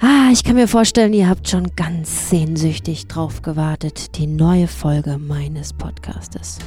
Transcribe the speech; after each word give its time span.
Ah, 0.00 0.30
ich 0.32 0.44
kann 0.44 0.54
mir 0.54 0.68
vorstellen, 0.68 1.12
ihr 1.12 1.28
habt 1.28 1.48
schon 1.48 1.74
ganz 1.74 2.30
sehnsüchtig 2.30 3.08
drauf 3.08 3.42
gewartet, 3.42 4.16
die 4.16 4.28
neue 4.28 4.68
Folge 4.68 5.18
meines 5.18 5.72
Podcastes. 5.72 6.60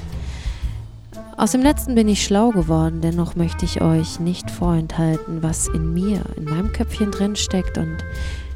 Aus 1.37 1.53
dem 1.53 1.61
letzten 1.61 1.95
bin 1.95 2.09
ich 2.09 2.25
schlau 2.25 2.49
geworden, 2.49 2.99
dennoch 2.99 3.37
möchte 3.37 3.63
ich 3.63 3.81
euch 3.81 4.19
nicht 4.19 4.51
vorenthalten, 4.51 5.41
was 5.41 5.69
in 5.69 5.93
mir, 5.93 6.23
in 6.35 6.43
meinem 6.43 6.73
Köpfchen 6.73 7.11
drin 7.11 7.37
steckt. 7.37 7.77
Und 7.77 8.03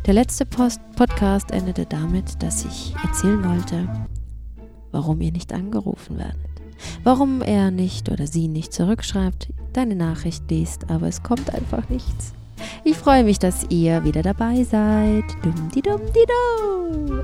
der 0.06 0.14
letzte 0.14 0.46
Post 0.46 0.82
Podcast 0.98 1.52
endete 1.52 1.86
damit, 1.86 2.44
dass 2.44 2.66
ich 2.66 2.94
erzählen 3.02 3.46
wollte, 3.46 3.88
warum 4.92 5.22
ihr 5.22 5.32
nicht 5.32 5.54
angerufen 5.54 6.18
werdet. 6.18 6.36
Warum 7.06 7.42
er 7.42 7.72
nicht 7.72 8.10
oder 8.10 8.28
sie 8.28 8.50
nicht 8.50 8.74
zurückschreibt, 8.74 9.54
deine 9.72 9.96
Nachricht 9.96 10.52
liest, 10.52 10.90
aber 10.90 11.08
es 11.08 11.24
kommt 11.24 11.54
einfach 11.56 11.88
nichts. 11.88 12.34
Ich 12.84 12.98
freue 12.98 13.24
mich, 13.24 13.40
dass 13.40 13.66
ihr 13.70 14.04
wieder 14.04 14.22
dabei 14.22 14.64
seid. 14.64 15.26
Dum, 15.44 15.70
di, 15.74 15.82
dum, 15.82 16.02
di. 16.14 16.26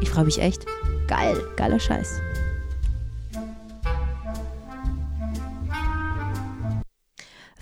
Ich 0.02 0.10
freue 0.10 0.26
mich 0.26 0.40
echt. 0.40 0.66
Geil, 1.08 1.38
geiler 1.56 1.80
Scheiß. 1.80 2.22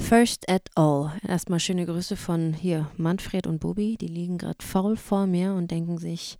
First 0.09 0.49
at 0.49 0.69
all. 0.73 1.11
Erstmal 1.27 1.59
schöne 1.59 1.85
Grüße 1.85 2.15
von 2.15 2.53
hier 2.53 2.89
Manfred 2.97 3.45
und 3.45 3.59
Bobby. 3.59 3.95
Die 3.95 4.07
liegen 4.07 4.39
gerade 4.39 4.65
faul 4.65 4.97
vor 4.97 5.27
mir 5.27 5.53
und 5.53 5.69
denken 5.69 5.99
sich, 5.99 6.39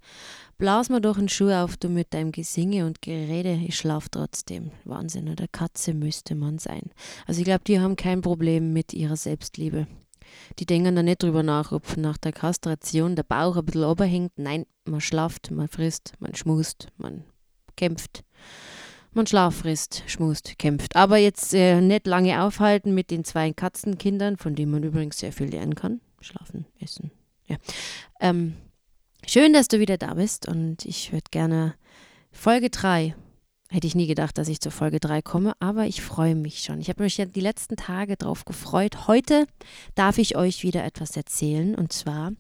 blaus 0.57 0.89
mal 0.89 1.02
doch 1.02 1.19
einen 1.19 1.30
Schuh 1.30 1.52
auf, 1.52 1.77
du 1.77 1.88
mit 1.88 2.13
deinem 2.16 2.31
Gesinge 2.31 2.88
und 2.88 3.03
Gerede. 3.03 3.59
Ich 3.67 3.77
schlaf 3.77 4.09
trotzdem. 4.09 4.71
Wahnsinn, 4.85 5.30
oder 5.30 5.45
Katze 5.47 5.93
müsste 5.93 6.33
man 6.33 6.57
sein. 6.57 6.89
Also 7.27 7.41
ich 7.41 7.45
glaube, 7.45 7.63
die 7.67 7.80
haben 7.80 7.95
kein 7.95 8.21
Problem 8.21 8.73
mit 8.73 8.91
ihrer 8.93 9.17
Selbstliebe. 9.17 9.85
Die 10.59 10.65
denken 10.65 10.95
da 10.95 11.03
nicht 11.03 11.23
drüber 11.23 11.43
nach, 11.43 11.71
ob 11.71 11.97
nach 11.97 12.17
der 12.17 12.31
Kastration 12.31 13.15
der 13.15 13.23
Bauch 13.23 13.57
ein 13.57 13.65
bisschen 13.65 13.83
oberhängt. 13.83 14.33
Nein, 14.38 14.65
man 14.85 15.02
schlaft, 15.02 15.52
man 15.52 15.67
frisst, 15.67 16.13
man 16.19 16.35
schmust, 16.35 16.88
man 16.97 17.23
kämpft. 17.75 18.23
Man 19.13 19.25
schlaf 19.25 19.55
frisst, 19.55 20.03
schmust, 20.07 20.59
kämpft. 20.59 20.95
Aber 20.95 21.17
jetzt 21.17 21.53
äh, 21.53 21.81
nicht 21.81 22.05
lange 22.05 22.44
aufhalten 22.44 22.94
mit 22.94 23.09
den 23.09 23.23
zwei 23.23 23.52
Katzenkindern, 23.52 24.38
von 24.38 24.55
denen 24.55 24.72
man 24.72 24.83
übrigens 24.83 25.19
sehr 25.19 25.33
viel 25.33 25.47
lernen 25.47 25.75
kann. 25.75 26.02
Schlafen, 26.22 26.66
essen. 26.80 27.11
Ja. 27.47 27.57
Ähm, 28.19 28.55
schön, 29.25 29.53
dass 29.53 29.67
du 29.67 29.80
wieder 29.80 29.97
da 29.97 30.13
bist 30.13 30.47
und 30.47 30.85
ich 30.85 31.11
würde 31.11 31.31
gerne 31.31 31.73
Folge 32.31 32.69
3 32.69 33.16
Hätte 33.72 33.86
ich 33.86 33.94
nie 33.94 34.08
gedacht, 34.08 34.39
dass 34.39 34.48
ich 34.48 34.62
zur 34.62 34.72
Folge 34.72 35.00
3 35.00 35.22
komme, 35.22 35.53
aber 35.59 35.86
ich 35.86 36.02
freue 36.02 36.34
mich 36.34 36.64
schon. 36.64 36.81
Ich 36.81 36.89
habe 36.89 37.03
mich 37.03 37.17
ja 37.17 37.25
die 37.25 37.39
letzten 37.39 37.75
Tage 37.75 38.17
darauf 38.17 38.44
gefreut. 38.44 39.08
Heute 39.08 39.45
darf 39.94 40.17
ich 40.17 40.36
euch 40.36 40.64
wieder 40.64 40.84
etwas 40.84 41.16
erzählen. 41.16 41.75
Und 41.75 41.94
zwar 41.94 42.31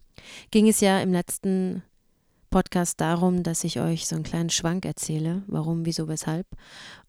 ging 0.49 0.67
es 0.67 0.79
ja 0.79 0.99
im 0.99 1.11
letzten 1.11 1.83
Podcast 2.49 2.99
darum, 2.99 3.43
dass 3.43 3.63
ich 3.63 3.79
euch 3.79 4.07
so 4.07 4.15
einen 4.15 4.23
kleinen 4.23 4.49
Schwank 4.49 4.85
erzähle, 4.85 5.43
warum, 5.45 5.85
wieso, 5.85 6.07
weshalb. 6.07 6.47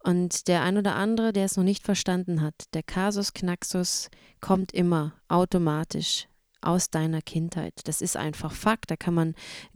Und 0.04 0.48
der 0.48 0.62
ein 0.64 0.76
oder 0.76 0.96
andere, 0.96 1.32
der 1.32 1.46
es 1.46 1.56
noch 1.56 1.64
nicht 1.64 1.82
verstanden 1.82 2.42
hat, 2.42 2.54
der 2.74 2.82
Kasus 2.82 3.32
Knaxus 3.32 4.10
kommt 4.42 4.72
immer 4.72 5.14
automatisch 5.28 6.28
aus 6.62 6.90
deiner 6.90 7.22
Kindheit. 7.22 7.74
Das 7.84 8.00
ist 8.00 8.16
einfach 8.16 8.52
Fakt. 8.52 8.90
Da 8.90 8.96
kann 8.96 9.14
man 9.14 9.34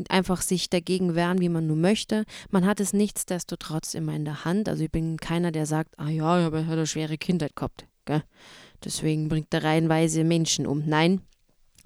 einfach 0.08 0.42
sich 0.42 0.70
dagegen 0.70 1.14
wehren, 1.14 1.40
wie 1.40 1.48
man 1.48 1.66
nur 1.66 1.76
möchte. 1.76 2.24
Man 2.50 2.66
hat 2.66 2.80
es 2.80 2.92
nichtsdestotrotz 2.92 3.94
immer 3.94 4.14
in 4.14 4.24
der 4.24 4.44
Hand. 4.44 4.68
Also 4.68 4.84
ich 4.84 4.90
bin 4.90 5.16
keiner, 5.16 5.52
der 5.52 5.66
sagt, 5.66 5.98
ah 5.98 6.08
ja, 6.08 6.38
er 6.38 6.44
hat 6.46 6.54
eine 6.54 6.86
schwere 6.86 7.18
Kindheit 7.18 7.56
gehabt. 7.56 7.86
Gell? 8.04 8.22
Deswegen 8.84 9.28
bringt 9.28 9.52
er 9.54 9.64
reihenweise 9.64 10.24
Menschen 10.24 10.66
um. 10.66 10.82
Nein, 10.86 11.22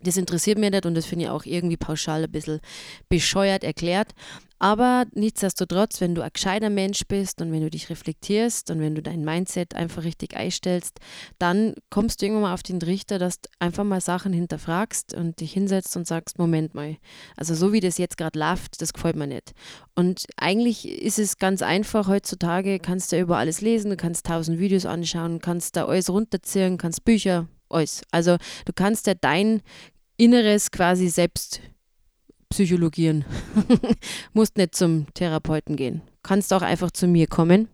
das 0.02 0.16
interessiert 0.16 0.58
mich 0.58 0.70
nicht 0.70 0.86
und 0.86 0.94
das 0.94 1.06
finde 1.06 1.26
ich 1.26 1.30
auch 1.30 1.44
irgendwie 1.44 1.76
pauschal 1.76 2.24
ein 2.24 2.30
bisschen 2.30 2.60
bescheuert 3.08 3.64
erklärt. 3.64 4.14
Aber 4.58 5.06
nichtsdestotrotz, 5.14 6.00
wenn 6.00 6.14
du 6.14 6.22
ein 6.22 6.30
gescheiter 6.32 6.70
Mensch 6.70 7.02
bist 7.06 7.40
und 7.40 7.52
wenn 7.52 7.62
du 7.62 7.70
dich 7.70 7.90
reflektierst 7.90 8.70
und 8.70 8.80
wenn 8.80 8.94
du 8.94 9.02
dein 9.02 9.24
Mindset 9.24 9.74
einfach 9.74 10.04
richtig 10.04 10.36
einstellst, 10.36 10.98
dann 11.38 11.74
kommst 11.90 12.20
du 12.20 12.26
irgendwann 12.26 12.42
mal 12.42 12.54
auf 12.54 12.62
den 12.62 12.80
Trichter, 12.80 13.18
dass 13.18 13.40
du 13.40 13.48
einfach 13.58 13.84
mal 13.84 14.00
Sachen 14.00 14.32
hinterfragst 14.32 15.14
und 15.14 15.40
dich 15.40 15.52
hinsetzt 15.52 15.96
und 15.96 16.06
sagst, 16.06 16.38
Moment 16.38 16.74
mal, 16.74 16.96
also 17.36 17.54
so 17.54 17.72
wie 17.72 17.80
das 17.80 17.98
jetzt 17.98 18.16
gerade 18.18 18.38
läuft, 18.38 18.80
das 18.82 18.92
gefällt 18.92 19.16
mir 19.16 19.26
nicht. 19.26 19.52
Und 19.94 20.26
eigentlich 20.36 20.88
ist 20.88 21.18
es 21.18 21.38
ganz 21.38 21.62
einfach, 21.62 22.08
heutzutage 22.08 22.78
kannst 22.78 23.12
du 23.12 23.18
über 23.18 23.36
alles 23.38 23.60
lesen, 23.60 23.90
du 23.90 23.96
kannst 23.96 24.26
tausend 24.26 24.58
Videos 24.58 24.86
anschauen, 24.86 25.40
kannst 25.40 25.76
da 25.76 25.86
alles 25.86 26.10
runterziehen, 26.10 26.78
kannst 26.78 27.04
Bücher, 27.04 27.46
alles. 27.68 28.02
Also 28.10 28.36
du 28.64 28.72
kannst 28.74 29.06
ja 29.06 29.14
dein 29.14 29.62
Inneres 30.16 30.70
quasi 30.72 31.08
selbst 31.08 31.60
psychologieren. 32.48 33.24
Musst 34.32 34.56
nicht 34.56 34.74
zum 34.74 35.06
Therapeuten 35.14 35.76
gehen. 35.76 36.02
Kannst 36.22 36.52
auch 36.52 36.62
einfach 36.62 36.90
zu 36.90 37.06
mir 37.06 37.26
kommen. 37.26 37.68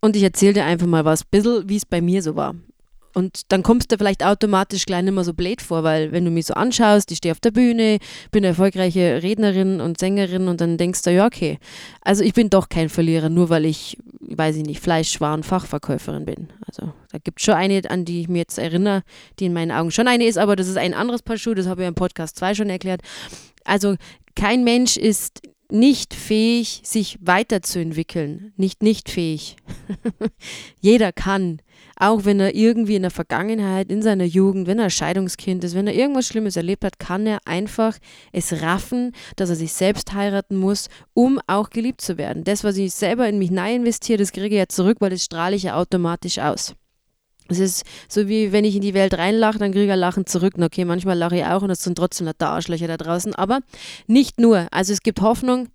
Und 0.00 0.16
ich 0.16 0.22
erzähle 0.22 0.54
dir 0.54 0.64
einfach 0.64 0.86
mal 0.86 1.04
was, 1.04 1.24
bisschen 1.24 1.68
wie 1.68 1.76
es 1.76 1.86
bei 1.86 2.00
mir 2.00 2.22
so 2.22 2.36
war. 2.36 2.54
Und 3.16 3.50
dann 3.50 3.62
kommst 3.62 3.90
du 3.90 3.96
vielleicht 3.96 4.22
automatisch 4.22 4.84
gleich 4.84 5.02
nicht 5.02 5.14
mehr 5.14 5.24
so 5.24 5.32
blöd 5.32 5.62
vor, 5.62 5.82
weil 5.84 6.12
wenn 6.12 6.26
du 6.26 6.30
mich 6.30 6.44
so 6.44 6.52
anschaust, 6.52 7.10
ich 7.10 7.16
stehe 7.16 7.32
auf 7.32 7.40
der 7.40 7.50
Bühne, 7.50 7.96
bin 8.30 8.40
eine 8.40 8.48
erfolgreiche 8.48 9.22
Rednerin 9.22 9.80
und 9.80 9.98
Sängerin 9.98 10.48
und 10.48 10.60
dann 10.60 10.76
denkst 10.76 11.00
du, 11.00 11.12
ja, 11.12 11.24
okay, 11.24 11.58
also 12.02 12.22
ich 12.22 12.34
bin 12.34 12.50
doch 12.50 12.68
kein 12.68 12.90
Verlierer, 12.90 13.30
nur 13.30 13.48
weil 13.48 13.64
ich, 13.64 13.96
weiß 14.20 14.56
ich 14.56 14.64
nicht, 14.64 14.82
Fleischwaren 14.82 15.44
Fachverkäuferin 15.44 16.26
bin. 16.26 16.48
Also 16.66 16.92
da 17.10 17.16
gibt 17.16 17.40
es 17.40 17.46
schon 17.46 17.54
eine, 17.54 17.80
an 17.88 18.04
die 18.04 18.20
ich 18.20 18.28
mir 18.28 18.40
jetzt 18.40 18.58
erinnere, 18.58 19.02
die 19.38 19.46
in 19.46 19.54
meinen 19.54 19.72
Augen 19.72 19.90
schon 19.90 20.08
eine 20.08 20.26
ist, 20.26 20.36
aber 20.36 20.54
das 20.54 20.68
ist 20.68 20.76
ein 20.76 20.92
anderes 20.92 21.22
Paar 21.22 21.38
Schuhe, 21.38 21.54
das 21.54 21.66
habe 21.66 21.84
ich 21.84 21.88
im 21.88 21.94
Podcast 21.94 22.36
2 22.36 22.54
schon 22.54 22.68
erklärt. 22.68 23.00
Also 23.66 23.96
kein 24.34 24.64
Mensch 24.64 24.96
ist 24.96 25.40
nicht 25.70 26.14
fähig, 26.14 26.80
sich 26.84 27.18
weiterzuentwickeln. 27.20 28.52
Nicht 28.56 28.82
nicht 28.82 29.10
fähig. 29.10 29.56
Jeder 30.80 31.12
kann. 31.12 31.60
Auch 31.98 32.24
wenn 32.24 32.40
er 32.40 32.54
irgendwie 32.54 32.94
in 32.94 33.02
der 33.02 33.10
Vergangenheit, 33.10 33.90
in 33.90 34.02
seiner 34.02 34.24
Jugend, 34.24 34.66
wenn 34.66 34.78
er 34.78 34.90
Scheidungskind 34.90 35.64
ist, 35.64 35.74
wenn 35.74 35.86
er 35.86 35.94
irgendwas 35.94 36.26
Schlimmes 36.26 36.56
erlebt 36.56 36.84
hat, 36.84 36.98
kann 36.98 37.26
er 37.26 37.38
einfach 37.46 37.98
es 38.32 38.62
raffen, 38.62 39.12
dass 39.36 39.50
er 39.50 39.56
sich 39.56 39.72
selbst 39.72 40.12
heiraten 40.12 40.56
muss, 40.56 40.88
um 41.14 41.40
auch 41.46 41.70
geliebt 41.70 42.00
zu 42.00 42.18
werden. 42.18 42.44
Das, 42.44 42.64
was 42.64 42.76
ich 42.76 42.92
selber 42.92 43.28
in 43.28 43.38
mich 43.38 43.50
nein 43.50 43.76
investiere, 43.76 44.18
das 44.18 44.32
kriege 44.32 44.54
ich 44.54 44.58
ja 44.58 44.68
zurück, 44.68 44.98
weil 45.00 45.10
das 45.10 45.24
strahle 45.24 45.56
ich 45.56 45.64
ja 45.64 45.76
automatisch 45.76 46.38
aus. 46.38 46.74
Es 47.48 47.58
ist 47.58 47.84
so 48.08 48.28
wie 48.28 48.52
wenn 48.52 48.64
ich 48.64 48.74
in 48.76 48.82
die 48.82 48.94
Welt 48.94 49.14
reinlache, 49.14 49.58
dann 49.58 49.72
kriege 49.72 49.86
ich 49.86 49.90
ein 49.90 49.98
Lachen 49.98 50.26
zurück. 50.26 50.54
Okay, 50.58 50.84
manchmal 50.84 51.16
lache 51.16 51.36
ich 51.36 51.44
auch 51.44 51.62
und 51.62 51.70
es 51.70 51.82
sind 51.82 51.96
trotzdem 51.96 52.30
da 52.38 52.50
Arschlöcher 52.50 52.88
da 52.88 52.96
draußen. 52.96 53.34
Aber 53.34 53.60
nicht 54.06 54.40
nur. 54.40 54.66
Also 54.70 54.92
es 54.92 55.00
gibt 55.00 55.20
Hoffnung. 55.20 55.68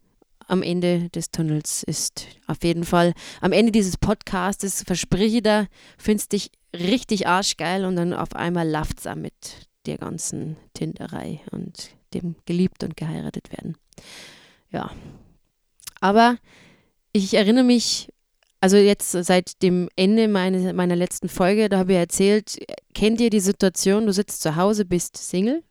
Am 0.48 0.64
Ende 0.64 1.10
des 1.10 1.32
Tunnels 1.32 1.82
ist 1.84 2.28
auf 2.46 2.62
jeden 2.64 2.84
Fall, 2.84 3.14
am 3.40 3.54
Ende 3.54 3.72
dieses 3.72 3.96
Podcastes 3.96 4.84
verspreche 4.86 5.38
ich 5.38 5.44
da, 5.44 5.68
findest 5.98 6.34
dich 6.34 6.52
richtig 6.76 7.26
arschgeil 7.26 7.86
und 7.86 7.96
dann 7.96 8.14
auf 8.14 8.36
einmal 8.36 8.70
läuft 8.70 9.06
es 9.06 9.16
mit 9.16 9.34
der 9.86 9.98
ganzen 9.98 10.58
Tinderei 10.74 11.40
und 11.52 11.92
dem 12.14 12.36
geliebt 12.46 12.84
und 12.84 12.98
geheiratet 12.98 13.52
werden. 13.52 13.78
Ja. 14.72 14.92
Aber 16.02 16.38
ich 17.14 17.34
erinnere 17.34 17.64
mich 17.64 18.10
also 18.62 18.78
jetzt 18.78 19.12
seit 19.12 19.62
dem 19.64 19.90
Ende 19.96 20.28
meine, 20.28 20.74
meiner 20.74 20.96
letzten 20.96 21.28
Folge, 21.30 21.68
da 21.68 21.80
habe 21.80 21.94
ich 21.94 21.98
erzählt, 21.98 22.60
kennt 22.94 23.20
ihr 23.20 23.32
die 23.32 23.40
Situation, 23.40 24.06
du 24.06 24.14
sitzt 24.14 24.42
zu 24.42 24.56
Hause, 24.56 24.86
bist 24.86 25.18
Single, 25.18 25.64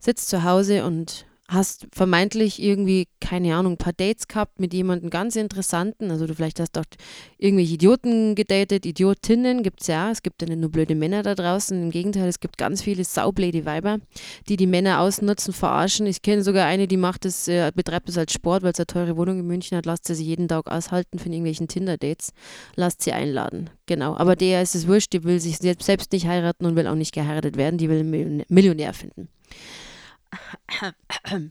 sitzt 0.00 0.28
zu 0.28 0.42
Hause 0.42 0.84
und 0.84 1.24
hast 1.48 1.86
vermeintlich 1.92 2.60
irgendwie, 2.60 3.06
keine 3.20 3.54
Ahnung, 3.54 3.74
ein 3.74 3.78
paar 3.78 3.92
Dates 3.92 4.26
gehabt 4.26 4.58
mit 4.58 4.74
jemandem 4.74 5.10
ganz 5.10 5.36
interessanten. 5.36 6.10
Also 6.10 6.26
du 6.26 6.34
vielleicht 6.34 6.58
hast 6.58 6.72
dort 6.76 6.96
irgendwelche 7.38 7.74
Idioten 7.74 8.34
gedatet, 8.34 8.84
Idiotinnen 8.84 9.62
gibt 9.62 9.82
es 9.82 9.86
ja. 9.86 10.10
Es 10.10 10.22
gibt 10.22 10.42
ja 10.42 10.48
nicht 10.48 10.60
nur 10.60 10.70
blöde 10.70 10.94
Männer 10.94 11.22
da 11.22 11.34
draußen. 11.34 11.80
Im 11.80 11.90
Gegenteil, 11.90 12.28
es 12.28 12.40
gibt 12.40 12.58
ganz 12.58 12.82
viele 12.82 13.04
saublöde 13.04 13.64
Weiber, 13.64 13.98
die 14.48 14.56
die 14.56 14.66
Männer 14.66 15.00
ausnutzen, 15.00 15.52
verarschen. 15.52 16.06
Ich 16.06 16.22
kenne 16.22 16.42
sogar 16.42 16.66
eine, 16.66 16.88
die 16.88 16.96
macht 16.96 17.24
das, 17.24 17.46
äh, 17.46 17.70
betreibt 17.74 18.08
das 18.08 18.18
als 18.18 18.32
Sport, 18.32 18.62
weil 18.62 18.74
sie 18.74 18.80
eine 18.80 18.86
teure 18.86 19.16
Wohnung 19.16 19.40
in 19.40 19.46
München 19.46 19.76
hat, 19.78 19.86
lasst 19.86 20.06
sie 20.06 20.14
sich 20.14 20.26
jeden 20.26 20.48
Tag 20.48 20.70
aushalten 20.70 21.18
von 21.18 21.32
irgendwelchen 21.32 21.68
Tinder-Dates. 21.68 22.32
Lasst 22.74 23.02
sie 23.02 23.12
einladen. 23.12 23.70
Genau. 23.86 24.16
Aber 24.16 24.34
der 24.34 24.62
ist 24.62 24.74
es 24.74 24.88
wurscht, 24.88 25.12
die 25.12 25.22
will 25.22 25.38
sich 25.38 25.58
selbst 25.58 26.12
nicht 26.12 26.26
heiraten 26.26 26.66
und 26.66 26.74
will 26.74 26.88
auch 26.88 26.94
nicht 26.94 27.14
geheiratet 27.14 27.56
werden. 27.56 27.78
Die 27.78 27.88
will 27.88 28.00
einen 28.00 28.42
Millionär 28.48 28.92
finden. 28.92 29.28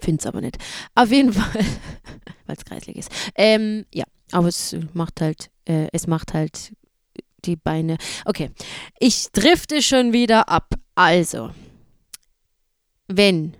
Finde 0.00 0.20
es 0.20 0.26
aber 0.26 0.40
nicht. 0.40 0.58
Auf 0.94 1.10
jeden 1.10 1.32
Fall, 1.32 1.64
weil 2.46 2.56
es 2.56 2.64
kreislig 2.64 2.96
ist. 2.96 3.10
Ähm, 3.34 3.86
ja, 3.92 4.04
aber 4.32 4.48
es 4.48 4.76
macht 4.92 5.20
halt, 5.20 5.50
äh, 5.64 5.88
es 5.92 6.06
macht 6.06 6.34
halt 6.34 6.72
die 7.44 7.56
Beine. 7.56 7.98
Okay, 8.24 8.50
ich 8.98 9.28
drifte 9.32 9.82
schon 9.82 10.12
wieder 10.12 10.48
ab. 10.48 10.74
Also, 10.94 11.50
wenn 13.08 13.56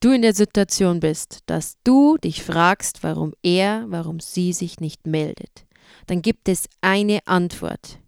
du 0.00 0.12
in 0.12 0.22
der 0.22 0.34
Situation 0.34 1.00
bist, 1.00 1.40
dass 1.46 1.76
du 1.84 2.16
dich 2.18 2.42
fragst, 2.42 3.02
warum 3.02 3.34
er, 3.42 3.84
warum 3.88 4.20
sie 4.20 4.52
sich 4.52 4.80
nicht 4.80 5.06
meldet, 5.06 5.66
dann 6.06 6.22
gibt 6.22 6.48
es 6.48 6.68
eine 6.80 7.26
Antwort. 7.26 7.98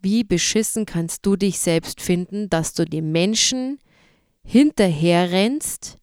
Wie 0.00 0.22
beschissen 0.22 0.86
kannst 0.86 1.26
du 1.26 1.36
dich 1.36 1.58
selbst 1.58 2.00
finden, 2.00 2.48
dass 2.48 2.72
du 2.72 2.84
dem 2.84 3.10
Menschen 3.10 3.78
hinterher 4.44 5.30
rennst, 5.30 5.98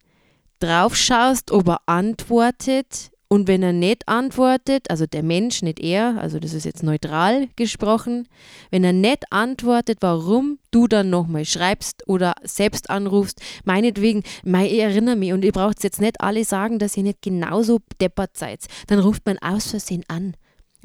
drauf 0.60 0.96
schaust, 0.96 1.52
ob 1.52 1.68
er 1.68 1.82
antwortet 1.86 3.12
und 3.28 3.48
wenn 3.48 3.64
er 3.64 3.74
nicht 3.74 4.08
antwortet, 4.08 4.90
also 4.90 5.08
der 5.08 5.24
Mensch, 5.24 5.62
nicht 5.64 5.80
er, 5.80 6.18
also 6.22 6.40
das 6.40 6.54
ist 6.54 6.64
jetzt 6.64 6.84
neutral 6.84 7.48
gesprochen, 7.56 8.28
wenn 8.70 8.84
er 8.84 8.94
nicht 8.94 9.32
antwortet, 9.32 9.98
warum 10.02 10.60
du 10.72 10.88
dann 10.88 11.10
nochmal 11.10 11.44
schreibst 11.46 12.08
oder 12.08 12.36
selbst 12.44 12.90
anrufst, 12.90 13.42
meinetwegen, 13.64 14.24
mei, 14.44 14.68
ich 14.68 14.80
erinnere 14.80 15.16
mich 15.16 15.34
und 15.34 15.44
ihr 15.44 15.52
braucht 15.52 15.84
jetzt 15.84 16.00
nicht 16.00 16.22
alle 16.22 16.46
sagen, 16.46 16.78
dass 16.78 16.96
ihr 16.98 17.04
nicht 17.04 17.22
genauso 17.22 17.80
deppert 18.00 18.38
seid. 18.38 18.66
Dann 18.88 19.00
ruft 19.00 19.26
man 19.26 19.40
aus 19.40 19.72
Versehen 19.72 20.04
an 20.08 20.36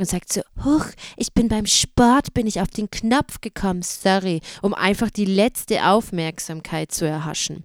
und 0.01 0.09
sagt 0.09 0.33
so, 0.33 0.41
huch, 0.65 0.87
ich 1.17 1.33
bin 1.35 1.49
beim 1.49 1.67
Sport, 1.67 2.35
bin 2.35 2.47
ich 2.47 2.61
auf 2.61 2.69
den 2.69 2.91
Knopf 2.91 3.41
gekommen, 3.41 3.83
sorry, 3.83 4.41
um 4.63 4.75
einfach 4.75 5.11
die 5.11 5.25
letzte 5.25 5.87
Aufmerksamkeit 5.87 6.91
zu 6.91 7.07
erhaschen. 7.07 7.65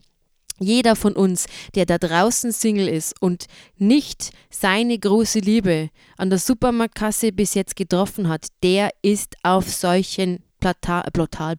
Jeder 0.59 0.95
von 0.95 1.13
uns, 1.13 1.47
der 1.75 1.85
da 1.85 1.97
draußen 1.97 2.51
Single 2.51 2.87
ist 2.87 3.21
und 3.21 3.45
nicht 3.77 4.31
seine 4.49 4.97
große 4.97 5.39
Liebe 5.39 5.89
an 6.17 6.29
der 6.29 6.39
Supermarktkasse 6.39 7.33
bis 7.33 7.55
jetzt 7.55 7.75
getroffen 7.75 8.29
hat, 8.29 8.47
der 8.63 8.89
ist 9.01 9.35
auf 9.43 9.69
solchen 9.69 10.43
Plata 10.59 11.03
Portal 11.11 11.57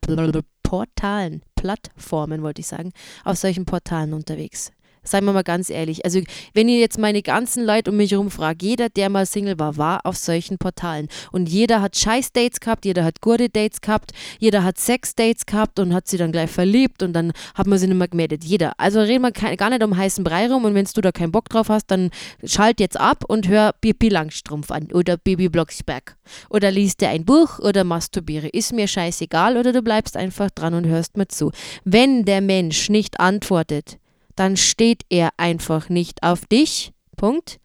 Portalen, 0.63 1.43
Plattformen 1.55 2.43
wollte 2.43 2.61
ich 2.61 2.67
sagen, 2.67 2.93
auf 3.25 3.37
solchen 3.37 3.67
Portalen 3.67 4.15
unterwegs. 4.15 4.73
Seien 5.07 5.25
wir 5.25 5.33
mal 5.33 5.43
ganz 5.43 5.71
ehrlich. 5.71 6.05
Also, 6.05 6.21
wenn 6.55 6.69
ihr 6.69 6.79
jetzt 6.79 6.99
meine 6.99 7.23
ganzen 7.23 7.65
Leute 7.65 7.91
um 7.91 7.97
mich 7.97 8.13
herum 8.13 8.31
fragt, 8.31 8.63
jeder, 8.63 8.89
der 8.89 9.09
mal 9.09 9.27
Single 9.27 9.59
war, 9.59 9.77
war 9.77 10.01
auf 10.05 10.17
solchen 10.17 10.59
Portalen. 10.59 11.09
Und 11.33 11.49
jeder 11.49 11.81
hat 11.81 11.97
Scheiß-Dates 11.97 12.61
gehabt, 12.61 12.85
jeder 12.85 13.05
hat 13.05 13.21
gute 13.21 13.49
Dates 13.49 13.81
gehabt, 13.81 14.13
jeder 14.39 14.65
hat 14.65 14.79
Sex-Dates 14.79 15.47
gehabt 15.47 15.79
und 15.79 15.95
hat 15.95 16.09
sie 16.09 16.17
dann 16.17 16.33
gleich 16.33 16.51
verliebt 16.51 17.03
und 17.03 17.13
dann 17.13 17.33
hat 17.55 17.67
man 17.67 17.79
sie 17.79 17.87
nicht 17.87 17.97
mehr 17.97 18.09
gemeldet. 18.09 18.45
Jeder. 18.45 18.73
Also 18.79 19.01
reden 19.01 19.23
wir 19.23 19.33
gar 19.57 19.71
nicht 19.71 19.83
um 19.83 19.97
heißen 19.97 20.25
Brei 20.25 20.49
rum 20.49 20.65
und 20.65 20.75
wenn 20.75 20.87
du 20.93 21.01
da 21.01 21.13
keinen 21.13 21.33
Bock 21.33 21.49
drauf 21.49 21.69
hast, 21.69 21.91
dann 21.91 22.11
schalt 22.45 22.81
jetzt 22.81 22.99
ab 22.99 23.25
und 23.27 23.49
hör 23.49 23.75
Bibi 23.81 24.09
Langstrumpf 24.09 24.71
an 24.71 24.89
oder 24.93 25.17
Bibi 25.17 25.49
Blocksberg. 25.49 26.17
Oder 26.51 26.71
liest 26.71 27.01
dir 27.01 27.09
ein 27.09 27.25
Buch 27.25 27.59
oder 27.59 27.85
masturbiere. 27.85 28.49
Ist 28.49 28.73
mir 28.73 28.89
scheißegal 28.89 29.57
oder 29.57 29.73
du 29.73 29.83
bleibst 29.83 30.17
einfach 30.17 30.51
dran 30.51 30.75
und 30.75 30.87
hörst 30.87 31.17
mir 31.17 31.29
zu. 31.29 31.51
Wenn 31.85 32.25
der 32.25 32.41
Mensch 32.41 32.89
nicht 32.89 33.21
antwortet, 33.21 33.99
dann 34.37 34.57
steht 34.57 35.03
er 35.09 35.31
einfach 35.39 35.89
nicht 35.89 36.23
auf 36.23 36.47
dich. 36.47 36.93
Punkt. 37.17 37.59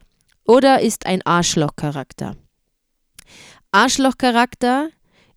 Oder 0.45 0.81
ist 0.81 1.05
ein 1.05 1.21
Arschlochcharakter. 1.23 2.35
Arschlochcharakter 3.71 4.89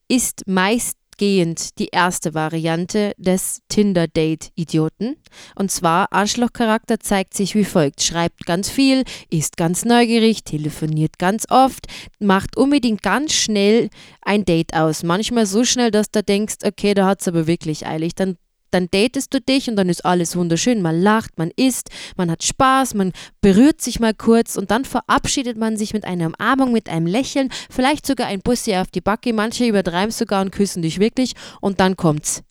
ist 0.09 0.47
meistgehend 0.47 1.79
die 1.79 1.89
erste 1.93 2.35
Variante 2.35 3.13
des 3.17 3.61
Tinder-Date-Idioten. 3.69 5.17
Und 5.55 5.71
zwar, 5.71 6.13
Arschlochcharakter 6.13 6.99
zeigt 6.99 7.35
sich 7.35 7.55
wie 7.55 7.65
folgt: 7.65 8.03
schreibt 8.03 8.47
ganz 8.47 8.71
viel, 8.71 9.05
ist 9.31 9.57
ganz 9.57 9.85
neugierig, 9.85 10.43
telefoniert 10.43 11.19
ganz 11.19 11.47
oft, 11.49 11.87
macht 12.19 12.57
unbedingt 12.57 13.03
ganz 13.03 13.33
schnell 13.35 13.91
ein 14.23 14.45
Date 14.45 14.75
aus. 14.75 15.03
Manchmal 15.03 15.47
so 15.47 15.65
schnell, 15.65 15.91
dass 15.91 16.11
du 16.11 16.23
denkst, 16.23 16.57
okay, 16.65 16.95
da 16.95 17.07
hat 17.07 17.21
es 17.21 17.29
aber 17.29 17.47
wirklich 17.47 17.87
eilig. 17.87 18.15
Dann 18.15 18.37
dann 18.75 18.89
datest 18.91 19.33
du 19.33 19.41
dich 19.41 19.71
und 19.71 19.77
dann 19.77 19.89
ist 19.89 20.05
alles 20.05 20.37
wunderschön. 20.37 20.83
Man 20.83 21.01
lacht, 21.01 21.39
man 21.39 21.53
isst, 21.57 21.91
man 22.17 22.31
hat 22.31 22.43
Spaß, 22.43 22.95
man 22.95 23.13
berührt 23.41 23.81
sich 23.81 24.01
mal 24.01 24.15
kurz 24.15 24.57
und 24.57 24.71
dann 24.71 24.85
verabschiedet 24.85 25.57
man 25.57 25.77
sich 25.77 25.95
mit 25.95 26.05
einer 26.05 26.27
Umarmung, 26.27 26.73
mit 26.73 26.89
einem 26.89 27.07
Lächeln, 27.07 27.51
vielleicht 27.71 28.05
sogar 28.05 28.27
ein 28.27 28.41
Bussi 28.41 28.75
auf 28.75 28.91
die 28.91 29.01
Backe. 29.01 29.33
Manche 29.33 29.67
übertreiben 29.67 30.11
sogar 30.11 30.43
und 30.43 30.51
küssen 30.51 30.83
dich 30.83 30.99
wirklich 30.99 31.35
und 31.61 31.81
dann 31.81 31.97
kommt's. 31.97 32.43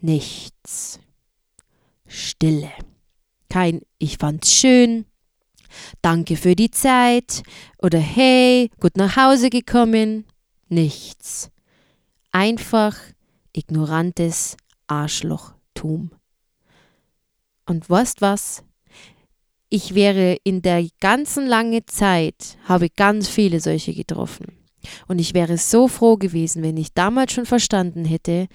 Nichts. 0.00 0.98
Stille. 2.06 2.70
Kein 3.48 3.82
Ich 3.98 4.18
fand's 4.18 4.52
schön. 4.52 5.04
Danke 6.02 6.36
für 6.36 6.56
die 6.56 6.70
Zeit. 6.70 7.42
Oder 7.82 7.98
hey, 7.98 8.70
gut 8.80 8.96
nach 8.96 9.16
Hause 9.16 9.50
gekommen. 9.50 10.24
Nichts. 10.68 11.50
Einfach 12.32 12.96
ignorantes 13.52 14.56
Arschlochtum. 14.86 16.10
Und 17.66 17.88
weißt 17.88 18.20
was? 18.20 18.62
Ich 19.70 19.94
wäre 19.94 20.36
in 20.44 20.62
der 20.62 20.86
ganzen 21.00 21.46
langen 21.46 21.86
Zeit, 21.86 22.58
habe 22.64 22.90
ganz 22.90 23.28
viele 23.28 23.60
solche 23.60 23.94
getroffen. 23.94 24.58
Und 25.08 25.18
ich 25.18 25.34
wäre 25.34 25.56
so 25.56 25.88
froh 25.88 26.16
gewesen, 26.16 26.62
wenn 26.62 26.76
ich 26.76 26.92
damals 26.92 27.32
schon 27.32 27.46
verstanden 27.46 28.04
hätte, 28.04 28.48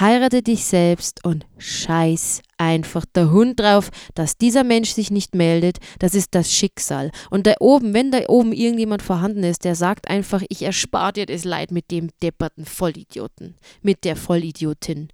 heirate 0.00 0.42
dich 0.42 0.64
selbst 0.64 1.24
und 1.24 1.46
scheiß 1.58 2.42
einfach 2.56 3.04
der 3.14 3.30
Hund 3.30 3.60
drauf, 3.60 3.90
dass 4.14 4.36
dieser 4.36 4.64
Mensch 4.64 4.90
sich 4.90 5.10
nicht 5.10 5.34
meldet, 5.34 5.78
das 5.98 6.14
ist 6.14 6.34
das 6.34 6.52
Schicksal. 6.52 7.10
Und 7.30 7.46
da 7.46 7.54
oben, 7.60 7.92
wenn 7.92 8.10
da 8.10 8.20
oben 8.28 8.52
irgendjemand 8.52 9.02
vorhanden 9.02 9.44
ist, 9.44 9.64
der 9.64 9.74
sagt 9.74 10.08
einfach, 10.08 10.42
ich 10.48 10.62
erspare 10.62 11.12
dir 11.12 11.26
das 11.26 11.44
Leid 11.44 11.72
mit 11.72 11.90
dem 11.90 12.08
depperten 12.22 12.64
Vollidioten, 12.64 13.56
mit 13.82 14.04
der 14.04 14.16
Vollidiotin. 14.16 15.08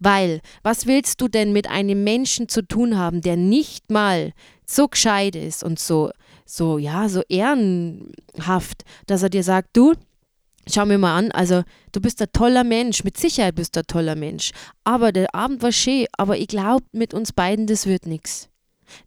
Weil, 0.00 0.40
was 0.62 0.86
willst 0.86 1.20
du 1.20 1.28
denn 1.28 1.52
mit 1.52 1.68
einem 1.70 2.04
Menschen 2.04 2.48
zu 2.48 2.62
tun 2.62 2.98
haben, 2.98 3.20
der 3.20 3.36
nicht 3.36 3.90
mal 3.90 4.32
so 4.66 4.88
gescheit 4.88 5.36
ist 5.36 5.62
und 5.62 5.78
so, 5.78 6.10
so, 6.46 6.78
ja, 6.78 7.08
so 7.08 7.22
ehrenhaft, 7.28 8.84
dass 9.06 9.22
er 9.22 9.30
dir 9.30 9.42
sagt, 9.42 9.70
du, 9.74 9.94
Schau 10.68 10.86
mir 10.86 10.98
mal 10.98 11.16
an, 11.16 11.30
also 11.32 11.62
du 11.92 12.00
bist 12.00 12.20
ein 12.22 12.28
toller 12.32 12.64
Mensch, 12.64 13.04
mit 13.04 13.18
Sicherheit 13.18 13.54
bist 13.54 13.76
du 13.76 13.80
ein 13.80 13.86
toller 13.86 14.16
Mensch. 14.16 14.52
Aber 14.84 15.12
der 15.12 15.34
Abend 15.34 15.62
war 15.62 15.72
schön, 15.72 16.06
aber 16.16 16.38
ich 16.38 16.48
glaube, 16.48 16.84
mit 16.92 17.14
uns 17.14 17.32
beiden, 17.32 17.66
das 17.66 17.86
wird 17.86 18.06
nichts. 18.06 18.48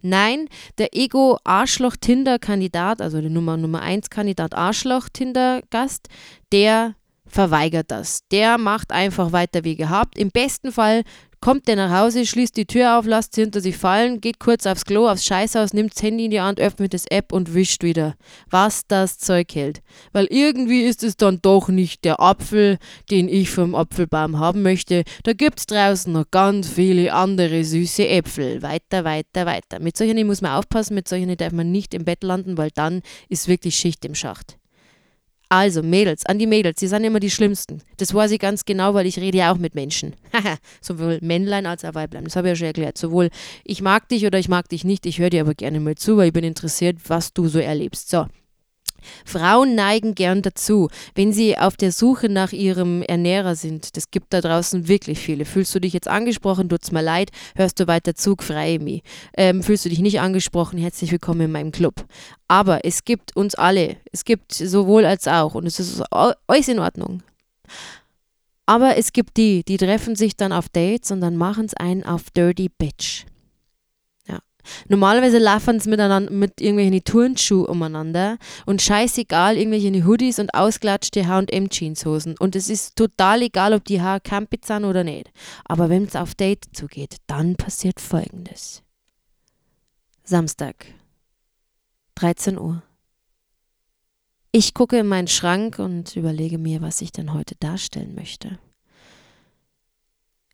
Nein, 0.02 0.50
der 0.78 0.96
Ego-Arschloch-Tinder-Kandidat, 0.96 3.02
also 3.02 3.22
der 3.22 3.30
Nummer 3.30 3.58
Nummer 3.58 3.82
1 3.82 4.10
Kandidat 4.10 4.56
Arschloch-Tinder-Gast, 4.56 6.08
der 6.52 6.96
verweigert 7.26 7.92
das. 7.92 8.22
Der 8.32 8.58
macht 8.58 8.92
einfach 8.92 9.32
weiter 9.32 9.64
wie 9.64 9.76
gehabt. 9.76 10.18
Im 10.18 10.30
besten 10.30 10.72
Fall 10.72 11.04
kommt 11.42 11.68
der 11.68 11.76
nach 11.76 11.92
Hause, 11.92 12.26
schließt 12.26 12.56
die 12.58 12.66
Tür 12.66 12.98
auf, 12.98 13.06
lasst 13.06 13.36
sie 13.36 13.42
hinter 13.42 13.62
sich 13.62 13.78
fallen, 13.78 14.22
geht 14.22 14.40
kurz 14.40 14.66
aufs 14.66 14.86
Klo, 14.86 15.08
aufs 15.08 15.26
Scheißhaus, 15.26 15.74
nimmt 15.74 15.96
das 15.96 16.04
Handy 16.04 16.26
in 16.26 16.32
die 16.32 16.42
Hand, 16.42 16.60
öffnet 16.60 16.94
das 16.94 17.06
App 17.08 17.32
und 17.32 17.54
wischt 17.54 17.84
wieder, 17.84 18.16
was 18.50 18.88
das 18.88 19.18
Zeug 19.18 19.54
hält. 19.54 19.82
Weil 20.12 20.28
irgendwie 20.30 20.84
ist 20.84 21.04
es 21.04 21.18
dann 21.18 21.40
doch 21.42 21.70
nicht 21.70 22.06
der 22.06 22.20
Apfel, 22.20 22.78
den 23.12 23.30
ich 23.30 23.50
vom 23.50 23.76
Apfelbaum 23.76 24.40
haben 24.40 24.62
möchte. 24.62 25.04
Da 25.24 25.34
gibt 25.34 25.60
es 25.60 25.66
draußen 25.68 26.12
noch 26.12 26.30
ganz 26.32 26.68
viele 26.68 27.14
andere 27.14 27.64
süße 27.64 28.08
Äpfel. 28.08 28.62
Weiter, 28.62 29.04
weiter, 29.04 29.46
weiter. 29.46 29.80
Mit 29.80 29.98
solchen 29.98 30.26
muss 30.28 30.42
man 30.42 30.52
aufpassen, 30.52 30.96
mit 30.96 31.08
solchen 31.08 31.36
darf 31.38 31.54
man 31.54 31.72
nicht 31.72 31.94
im 31.94 32.06
Bett 32.06 32.24
landen, 32.24 32.58
weil 32.58 32.72
dann 32.74 33.02
ist 33.30 33.48
wirklich 33.48 33.76
Schicht 33.76 34.04
im 34.06 34.16
Schacht. 34.16 34.57
Also, 35.50 35.82
Mädels, 35.82 36.26
an 36.26 36.40
die 36.40 36.48
Mädels, 36.48 36.80
die 36.80 36.88
sind 36.88 37.06
immer 37.06 37.22
die 37.22 37.30
Schlimmsten. 37.30 37.82
Das 37.98 38.14
weiß 38.14 38.32
ich 38.32 38.40
ganz 38.40 38.66
genau, 38.66 38.94
weil 38.94 39.06
ich 39.06 39.18
rede 39.18 39.38
ja 39.38 39.54
auch 39.54 39.58
mit 39.58 39.76
Menschen. 39.76 40.14
Sowohl 40.82 41.20
Männlein 41.22 41.66
als 41.66 41.86
auch 41.86 41.96
Weiblein. 41.96 42.26
Das 42.26 42.36
habe 42.36 42.48
ich 42.48 42.52
ja 42.52 42.56
schon 42.58 42.68
erklärt. 42.68 42.98
Sowohl 42.98 43.30
ich 43.64 43.82
mag 43.82 44.10
dich 44.10 44.26
oder 44.26 44.40
ich 44.40 44.50
mag 44.50 44.68
dich 44.68 44.84
nicht, 44.84 45.06
ich 45.06 45.20
höre 45.20 45.30
dir 45.30 45.42
aber 45.42 45.54
gerne 45.54 45.80
mal 45.80 45.96
zu, 45.96 46.18
weil 46.18 46.28
ich 46.28 46.34
bin 46.34 46.44
interessiert, 46.44 46.98
was 47.08 47.34
du 47.34 47.48
so 47.48 47.60
erlebst. 47.60 48.10
So, 48.10 48.26
Frauen 49.26 49.76
neigen 49.76 50.16
gern 50.16 50.42
dazu, 50.42 50.90
wenn 51.16 51.34
sie 51.34 51.58
auf 51.58 51.78
der 51.78 51.92
Suche 51.92 52.30
nach 52.30 52.52
ihrem 52.52 53.02
Ernährer 53.02 53.56
sind. 53.56 53.96
Das 53.98 54.12
gibt 54.12 54.34
da 54.34 54.42
draußen 54.42 54.88
wirklich 54.88 55.20
viele. 55.20 55.46
Fühlst 55.46 55.74
du 55.76 55.80
dich 55.80 55.94
jetzt 55.94 56.08
angesprochen, 56.08 56.70
tut's 56.70 56.92
mir 56.92 57.02
leid, 57.02 57.32
hörst 57.56 57.80
du 57.80 57.88
weiter 57.88 58.16
zu, 58.16 58.36
freue 58.40 58.80
mich. 58.80 59.04
Ähm, 59.36 59.64
fühlst 59.64 59.86
du 59.86 59.90
dich 59.90 60.00
nicht 60.00 60.20
angesprochen, 60.20 60.80
herzlich 60.80 61.12
willkommen 61.12 61.42
in 61.42 61.52
meinem 61.52 61.72
Club. 61.72 62.06
Aber 62.48 62.86
es 62.86 63.04
gibt 63.04 63.36
uns 63.36 63.56
alle, 63.56 63.98
es 64.12 64.26
gibt 64.26 64.54
sowohl 64.54 65.06
als 65.06 65.28
auch 65.28 65.56
und 65.56 65.66
es 65.66 65.80
ist 65.80 66.04
alles 66.12 66.68
in 66.68 66.80
Ordnung. 66.80 67.24
Aber 68.66 68.98
es 68.98 69.14
gibt 69.14 69.38
die, 69.38 69.64
die 69.64 69.78
treffen 69.78 70.16
sich 70.16 70.36
dann 70.36 70.52
auf 70.52 70.68
Dates 70.68 71.12
und 71.12 71.22
dann 71.22 71.38
machen 71.38 71.66
es 71.66 71.74
einen 71.74 72.04
auf 72.04 72.30
Dirty 72.32 72.70
Bitch. 72.70 73.26
Normalerweise 74.88 75.38
laufen 75.38 75.80
sie 75.80 75.90
miteinander 75.90 76.32
mit 76.32 76.62
irgendwelchen 76.62 77.04
Turnschuhen 77.04 77.66
umeinander 77.66 78.38
und 78.66 78.82
scheißegal, 78.82 79.58
irgendwelche 79.58 80.06
Hoodies 80.06 80.40
und 80.40 80.54
ausgelatschte 80.54 81.28
H&M-Jeanshosen. 81.28 82.36
Und 82.40 82.56
es 82.56 82.70
ist 82.70 82.96
total 82.96 83.42
egal, 83.42 83.74
ob 83.74 83.86
die 83.86 84.02
Haare 84.02 84.22
campig 84.22 84.66
sind 84.66 84.86
oder 84.86 85.04
nicht. 85.04 85.32
Aber 85.66 85.90
wenn 85.90 86.04
es 86.04 86.16
auf 86.16 86.36
Date 86.36 86.66
zugeht, 86.74 87.18
dann 87.28 87.56
passiert 87.56 88.00
Folgendes. 88.00 88.84
Samstag, 90.24 90.86
13 92.16 92.58
Uhr. 92.58 92.84
Ich 94.52 94.74
gucke 94.74 94.98
in 94.98 95.08
meinen 95.08 95.28
Schrank 95.28 95.78
und 95.78 96.16
überlege 96.16 96.58
mir, 96.58 96.82
was 96.82 97.02
ich 97.02 97.12
denn 97.12 97.34
heute 97.34 97.56
darstellen 97.60 98.16
möchte. 98.16 98.60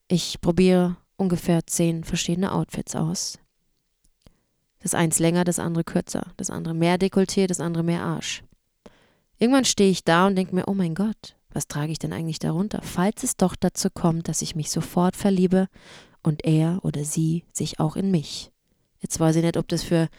Ich 0.08 0.42
probiere 0.42 0.98
ungefähr 1.16 1.66
zehn 1.66 2.04
verschiedene 2.04 2.52
Outfits 2.52 2.96
aus. 2.96 3.40
Das 4.84 4.94
eins 4.94 5.18
länger, 5.20 5.46
das 5.46 5.60
andere 5.60 5.86
kürzer. 5.86 6.28
Das 6.36 6.50
andere 6.50 6.74
mehr 6.74 6.98
Dekolleté, 6.98 7.48
das 7.48 7.62
andere 7.62 7.84
mehr 7.84 8.04
Arsch. 8.04 8.44
Irgendwann 9.40 9.66
stehe 9.66 9.90
ich 9.90 10.04
da 10.04 10.28
und 10.28 10.36
denke 10.36 10.54
mir, 10.54 10.68
oh 10.68 10.74
mein 10.74 10.94
Gott, 10.94 11.36
was 11.52 11.68
trage 11.68 11.92
ich 11.92 12.00
denn 12.00 12.14
eigentlich 12.14 12.40
darunter? 12.40 12.82
Falls 12.84 13.24
es 13.24 13.38
doch 13.38 13.56
dazu 13.56 13.90
kommt, 13.90 14.28
dass 14.28 14.42
ich 14.42 14.56
mich 14.56 14.70
sofort 14.70 15.16
verliebe 15.16 15.68
und 16.22 16.46
er 16.46 16.80
oder 16.84 17.06
sie 17.06 17.46
sich 17.54 17.80
auch 17.80 17.96
in 17.96 18.12
mich. 18.12 18.52
Jetzt 19.00 19.20
weiß 19.20 19.38
ich 19.38 19.44
nicht, 19.44 19.58
ob 19.58 19.68
das 19.70 19.84
für 19.84 20.10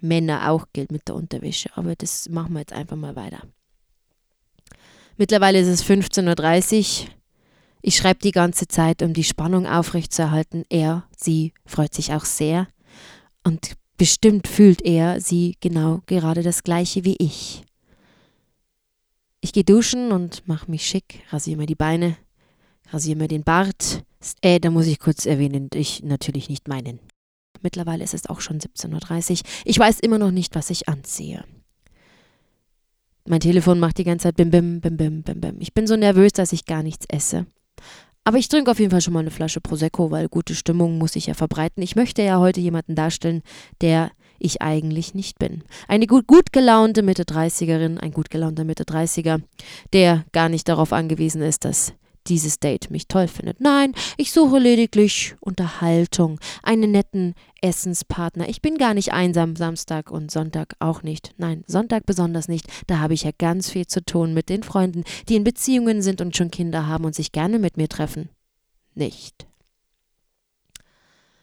Männer 0.00 0.50
auch 0.50 0.66
gilt 0.72 0.90
mit 0.90 1.08
der 1.08 1.14
Unterwäsche, 1.14 1.70
aber 1.76 1.94
das 1.94 2.28
machen 2.28 2.54
wir 2.54 2.60
jetzt 2.60 2.72
einfach 2.72 2.96
mal 2.96 3.16
weiter. 3.16 3.42
Mittlerweile 5.16 5.60
ist 5.60 5.68
es 5.68 5.84
15.30 5.84 7.04
Uhr. 7.04 7.10
Ich 7.82 7.96
schreibe 7.96 8.20
die 8.20 8.32
ganze 8.32 8.66
Zeit, 8.68 9.02
um 9.02 9.12
die 9.12 9.24
Spannung 9.24 9.66
aufrechtzuerhalten. 9.66 10.64
Er, 10.70 11.04
sie 11.16 11.52
freut 11.66 11.94
sich 11.94 12.12
auch 12.12 12.24
sehr. 12.24 12.66
Und 13.44 13.76
bestimmt 13.96 14.48
fühlt 14.48 14.82
er, 14.82 15.20
sie 15.20 15.56
genau 15.60 16.02
gerade 16.06 16.42
das 16.42 16.62
gleiche 16.62 17.04
wie 17.04 17.16
ich. 17.18 17.62
Ich 19.40 19.52
gehe 19.52 19.64
duschen 19.64 20.10
und 20.10 20.46
mache 20.48 20.70
mich 20.70 20.86
schick, 20.86 21.22
rasiere 21.30 21.58
mir 21.58 21.66
die 21.66 21.74
Beine, 21.74 22.16
rasiere 22.90 23.18
mir 23.18 23.28
den 23.28 23.44
Bart. 23.44 24.04
Äh, 24.40 24.58
da 24.58 24.70
muss 24.70 24.86
ich 24.86 24.98
kurz 24.98 25.26
erwähnen, 25.26 25.68
ich 25.74 26.02
natürlich 26.02 26.48
nicht 26.48 26.66
meinen. 26.66 26.98
Mittlerweile 27.60 28.04
ist 28.04 28.14
es 28.14 28.26
auch 28.26 28.40
schon 28.40 28.58
17.30 28.58 29.32
Uhr. 29.32 29.38
Ich 29.64 29.78
weiß 29.78 30.00
immer 30.00 30.18
noch 30.18 30.30
nicht, 30.30 30.54
was 30.54 30.70
ich 30.70 30.88
anziehe. 30.88 31.44
Mein 33.26 33.40
Telefon 33.40 33.80
macht 33.80 33.98
die 33.98 34.04
ganze 34.04 34.24
Zeit 34.24 34.36
bim 34.36 34.50
bim 34.50 34.80
bim 34.80 34.96
bim 34.96 35.22
bim. 35.22 35.56
Ich 35.60 35.72
bin 35.72 35.86
so 35.86 35.96
nervös, 35.96 36.32
dass 36.32 36.52
ich 36.52 36.66
gar 36.66 36.82
nichts 36.82 37.06
esse. 37.08 37.46
Aber 38.24 38.38
ich 38.38 38.48
trinke 38.48 38.70
auf 38.70 38.78
jeden 38.78 38.90
Fall 38.90 39.02
schon 39.02 39.12
mal 39.12 39.20
eine 39.20 39.30
Flasche 39.30 39.60
Prosecco, 39.60 40.10
weil 40.10 40.28
gute 40.28 40.54
Stimmung 40.54 40.96
muss 40.96 41.14
ich 41.14 41.26
ja 41.26 41.34
verbreiten. 41.34 41.82
Ich 41.82 41.94
möchte 41.94 42.22
ja 42.22 42.38
heute 42.38 42.60
jemanden 42.60 42.94
darstellen, 42.94 43.42
der 43.82 44.10
ich 44.38 44.62
eigentlich 44.62 45.14
nicht 45.14 45.38
bin. 45.38 45.62
Eine 45.88 46.06
gut, 46.06 46.26
gut 46.26 46.52
gelaunte 46.52 47.02
Mitte-30erin, 47.02 47.98
ein 47.98 48.12
gut 48.12 48.30
gelaunter 48.30 48.64
Mitte-30er, 48.64 49.42
der 49.92 50.24
gar 50.32 50.48
nicht 50.48 50.68
darauf 50.68 50.92
angewiesen 50.92 51.42
ist, 51.42 51.64
dass 51.64 51.92
dieses 52.26 52.58
Date 52.58 52.90
mich 52.90 53.08
toll 53.08 53.28
findet. 53.28 53.60
Nein, 53.60 53.94
ich 54.16 54.32
suche 54.32 54.58
lediglich 54.58 55.36
Unterhaltung, 55.40 56.40
einen 56.62 56.90
netten 56.90 57.34
Essenspartner. 57.60 58.48
Ich 58.48 58.62
bin 58.62 58.78
gar 58.78 58.94
nicht 58.94 59.12
einsam, 59.12 59.56
Samstag 59.56 60.10
und 60.10 60.30
Sonntag 60.30 60.74
auch 60.78 61.02
nicht. 61.02 61.32
Nein, 61.36 61.64
Sonntag 61.66 62.06
besonders 62.06 62.48
nicht. 62.48 62.66
Da 62.86 62.98
habe 62.98 63.14
ich 63.14 63.24
ja 63.24 63.30
ganz 63.36 63.70
viel 63.70 63.86
zu 63.86 64.04
tun 64.04 64.34
mit 64.34 64.48
den 64.48 64.62
Freunden, 64.62 65.04
die 65.28 65.36
in 65.36 65.44
Beziehungen 65.44 66.02
sind 66.02 66.20
und 66.20 66.36
schon 66.36 66.50
Kinder 66.50 66.86
haben 66.86 67.04
und 67.04 67.14
sich 67.14 67.32
gerne 67.32 67.58
mit 67.58 67.76
mir 67.76 67.88
treffen. 67.88 68.28
Nicht. 68.94 69.46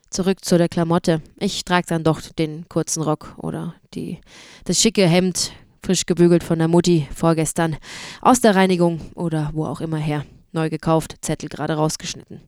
Zurück 0.10 0.44
zu 0.44 0.58
der 0.58 0.68
Klamotte. 0.68 1.22
Ich 1.40 1.64
trage 1.64 1.88
dann 1.88 2.04
doch 2.04 2.22
den 2.22 2.68
kurzen 2.68 3.02
Rock 3.02 3.36
oder 3.38 3.76
die, 3.94 4.20
das 4.66 4.80
schicke 4.80 5.08
Hemd, 5.08 5.54
frisch 5.82 6.06
gebügelt 6.06 6.44
von 6.44 6.60
der 6.60 6.68
Mutti 6.68 7.08
vorgestern, 7.16 7.78
aus 8.22 8.42
der 8.42 8.56
Reinigung 8.56 9.00
oder 9.16 9.52
wo 9.54 9.66
auch 9.66 9.80
immer 9.80 9.98
her 9.98 10.26
neu 10.53 10.70
gekauft, 10.70 11.15
Zettel 11.22 11.50
gerade 11.50 11.74
rausgeschnitten. 11.74 12.41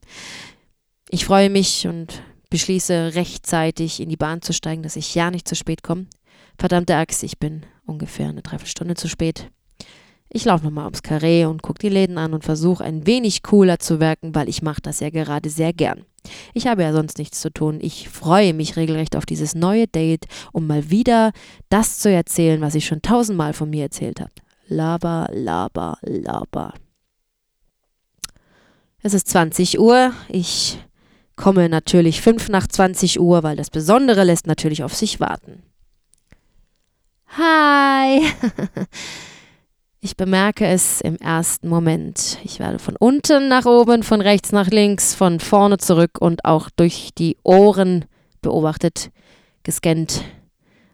Ich 1.10 1.26
freue 1.26 1.50
mich 1.50 1.88
und 1.88 2.24
beschließe 2.50 3.16
rechtzeitig 3.16 4.00
in 4.00 4.10
die 4.10 4.18
Bahn 4.18 4.42
zu 4.42 4.54
steigen, 4.54 4.84
dass 4.84 4.96
ich 4.96 5.16
ja 5.16 5.32
nicht 5.32 5.48
zu 5.48 5.56
spät 5.56 5.84
komme. 5.84 6.08
Verdammte 6.58 6.96
Axt, 6.96 7.24
ich 7.24 7.40
bin 7.40 7.66
ungefähr 7.86 8.30
eine 8.30 8.42
Dreiviertelstunde 8.42 8.96
zu 8.96 9.08
spät. 9.08 9.50
Ich 10.30 10.46
laufe 10.46 10.64
nochmal 10.64 10.86
ums 10.86 11.04
Karree 11.04 11.46
und 11.46 11.62
gucke 11.62 11.80
die 11.80 11.90
Läden 11.90 12.18
an 12.18 12.34
und 12.34 12.44
versuche 12.44 12.84
ein 12.84 13.06
wenig 13.06 13.44
cooler 13.44 13.78
zu 13.78 14.00
wirken, 14.00 14.34
weil 14.34 14.50
ich 14.50 14.64
mache 14.64 14.82
das 14.82 15.00
ja 15.00 15.12
gerade 15.12 15.50
sehr 15.50 15.74
gern. 15.74 16.06
Ich 16.54 16.66
habe 16.66 16.82
ja 16.82 16.94
sonst 16.94 17.20
nichts 17.20 17.40
zu 17.40 17.52
tun. 17.52 17.78
Ich 17.82 18.10
freue 18.10 18.54
mich 18.54 18.76
regelrecht 18.76 19.16
auf 19.16 19.28
dieses 19.28 19.54
neue 19.54 19.88
Date, 19.88 20.26
um 20.52 20.66
mal 20.66 20.90
wieder 20.90 21.32
das 21.70 22.00
zu 22.00 22.10
erzählen, 22.10 22.62
was 22.62 22.76
ich 22.76 22.86
schon 22.86 23.02
tausendmal 23.04 23.54
von 23.54 23.70
mir 23.70 23.84
erzählt 23.84 24.22
habe. 24.22 24.32
Laber, 24.68 25.30
laber, 25.32 25.98
laber. 26.02 26.74
Es 29.06 29.14
ist 29.14 29.28
20 29.28 29.80
Uhr. 29.80 30.14
Ich 30.30 30.80
komme 31.36 31.68
natürlich 31.68 32.22
fünf 32.22 32.48
nach 32.48 32.68
20 32.68 33.20
Uhr, 33.20 33.44
weil 33.44 33.58
das 33.58 33.70
Besondere 33.70 34.24
lässt 34.24 34.48
natürlich 34.48 34.82
auf 34.82 34.96
sich 34.96 35.20
warten. 35.20 35.62
Hi! 37.38 38.22
Ich 40.06 40.18
bemerke 40.18 40.68
es 40.68 41.00
im 41.00 41.16
ersten 41.16 41.70
Moment. 41.70 42.38
Ich 42.44 42.60
werde 42.60 42.78
von 42.78 42.98
unten 42.98 43.48
nach 43.48 43.66
oben, 43.66 44.04
von 44.04 44.20
rechts 44.20 44.52
nach 44.52 44.68
links, 44.68 45.16
von 45.16 45.40
vorne 45.40 45.78
zurück 45.78 46.20
und 46.20 46.44
auch 46.44 46.70
durch 46.70 47.12
die 47.18 47.38
Ohren 47.42 48.04
beobachtet, 48.42 49.12
gescannt. 49.64 50.26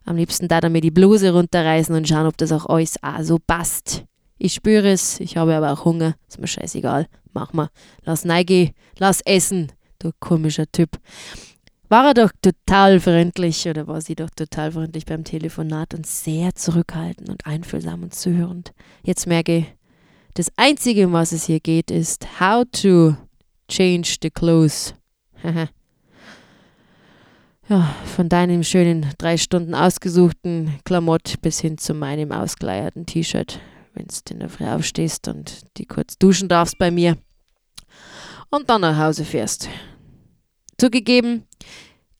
Am 0.05 0.15
liebsten 0.15 0.47
da 0.47 0.61
dann 0.61 0.73
mir 0.73 0.81
die 0.81 0.91
Bluse 0.91 1.33
runterreißen 1.33 1.95
und 1.95 2.07
schauen, 2.07 2.27
ob 2.27 2.37
das 2.37 2.51
auch 2.51 2.69
euch 2.69 2.91
so 3.21 3.39
passt. 3.39 4.03
Ich 4.41 4.53
spüre 4.53 4.89
es, 4.89 5.19
ich 5.19 5.35
habe 5.35 5.53
aber 5.53 5.73
auch 5.73 5.83
Hunger. 5.83 6.15
Ist 6.29 6.39
mir 6.39 6.47
scheißegal. 6.47 7.07
Mach 7.33 7.51
mal. 7.51 7.69
Lass 8.03 8.23
neige, 8.23 8.71
lass 8.97 9.19
essen, 9.21 9.71
du 9.99 10.11
komischer 10.19 10.65
Typ. 10.71 10.97
War 11.89 12.07
er 12.07 12.13
doch 12.13 12.31
total 12.41 13.01
freundlich 13.01 13.67
oder 13.67 13.85
war 13.87 13.99
sie 13.99 14.15
doch 14.15 14.29
total 14.29 14.71
freundlich 14.71 15.05
beim 15.05 15.25
Telefonat 15.25 15.93
und 15.93 16.07
sehr 16.07 16.55
zurückhaltend 16.55 17.29
und 17.29 17.45
einfühlsam 17.45 18.03
und 18.03 18.13
zuhörend. 18.13 18.71
Jetzt 19.03 19.27
merke 19.27 19.57
ich, 19.57 19.65
das 20.35 20.51
Einzige, 20.55 21.07
um 21.07 21.13
was 21.13 21.33
es 21.33 21.45
hier 21.45 21.59
geht, 21.59 21.91
ist 21.91 22.39
how 22.39 22.63
to 22.71 23.15
change 23.67 24.17
the 24.21 24.29
clothes. 24.29 24.93
ja, 27.67 27.93
von 28.15 28.29
deinem 28.29 28.63
schönen 28.63 29.07
drei 29.17 29.35
Stunden 29.35 29.75
ausgesuchten 29.75 30.79
Klamott 30.85 31.41
bis 31.41 31.59
hin 31.59 31.77
zu 31.77 31.93
meinem 31.93 32.31
ausgeleierten 32.31 33.05
T-Shirt 33.05 33.59
wenn 33.93 34.07
du 34.07 34.33
in 34.33 34.39
der 34.39 34.49
Früh 34.49 34.65
aufstehst 34.65 35.27
und 35.27 35.61
die 35.77 35.85
kurz 35.85 36.17
duschen 36.17 36.49
darfst 36.49 36.77
bei 36.77 36.91
mir 36.91 37.17
und 38.49 38.69
dann 38.69 38.81
nach 38.81 38.97
Hause 38.97 39.25
fährst. 39.25 39.69
Zugegeben, 40.77 41.43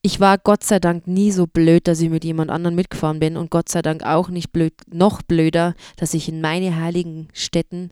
ich 0.02 0.20
war 0.20 0.38
Gott 0.38 0.64
sei 0.64 0.80
Dank 0.80 1.08
nie 1.08 1.32
so 1.32 1.46
blöd, 1.48 1.88
dass 1.88 2.00
ich 2.00 2.10
mit 2.10 2.24
jemand 2.24 2.52
anderem 2.52 2.76
mitgefahren 2.76 3.20
bin 3.20 3.38
und 3.38 3.52
Gott 3.52 3.70
sei 3.70 3.82
Dank 3.82 4.04
auch 4.04 4.30
nicht 4.30 4.52
blöd, 4.52 4.74
noch 4.88 5.22
blöder, 5.22 5.76
dass 5.98 6.14
ich 6.14 6.30
in 6.30 6.42
meine 6.42 6.78
heiligen 6.78 7.28
Städten 7.34 7.90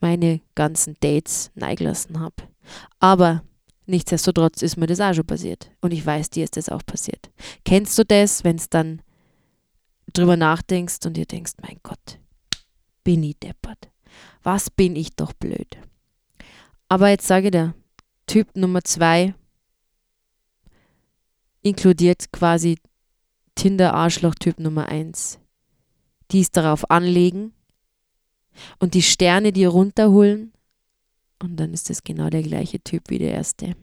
meine 0.00 0.40
ganzen 0.54 0.96
Dates 1.00 1.50
neigelassen 1.54 2.20
habe. 2.20 2.34
Aber 3.00 3.42
nichtsdestotrotz 3.86 4.62
ist 4.62 4.76
mir 4.76 4.86
das 4.86 5.00
auch 5.00 5.14
schon 5.14 5.26
passiert 5.26 5.70
und 5.80 5.92
ich 5.92 6.04
weiß, 6.04 6.30
dir 6.30 6.44
ist 6.44 6.56
das 6.56 6.68
auch 6.68 6.84
passiert. 6.84 7.30
Kennst 7.64 7.98
du 7.98 8.04
das, 8.04 8.44
wenn 8.44 8.56
es 8.56 8.68
dann 8.68 9.02
drüber 10.12 10.36
nachdenkst 10.36 11.04
und 11.06 11.16
dir 11.16 11.26
denkst, 11.26 11.54
mein 11.62 11.80
Gott, 11.82 12.18
bin 13.04 13.22
ich 13.22 13.38
deppert. 13.38 13.90
Was 14.42 14.70
bin 14.70 14.96
ich 14.96 15.14
doch 15.14 15.32
blöd. 15.32 15.78
Aber 16.88 17.08
jetzt 17.08 17.26
sage 17.26 17.46
ich 17.46 17.52
dir, 17.52 17.74
Typ 18.26 18.56
Nummer 18.56 18.82
zwei 18.82 19.34
inkludiert 21.62 22.32
quasi 22.32 22.78
Tinder-Arschloch-Typ 23.54 24.58
Nummer 24.58 24.88
eins. 24.88 25.38
Die 26.30 26.40
es 26.40 26.50
darauf 26.50 26.90
anlegen 26.90 27.52
und 28.78 28.94
die 28.94 29.02
Sterne 29.02 29.52
dir 29.52 29.68
runterholen 29.68 30.52
und 31.42 31.56
dann 31.56 31.74
ist 31.74 31.90
das 31.90 32.02
genau 32.02 32.30
der 32.30 32.42
gleiche 32.42 32.80
Typ 32.80 33.10
wie 33.10 33.18
der 33.18 33.32
erste. 33.32 33.76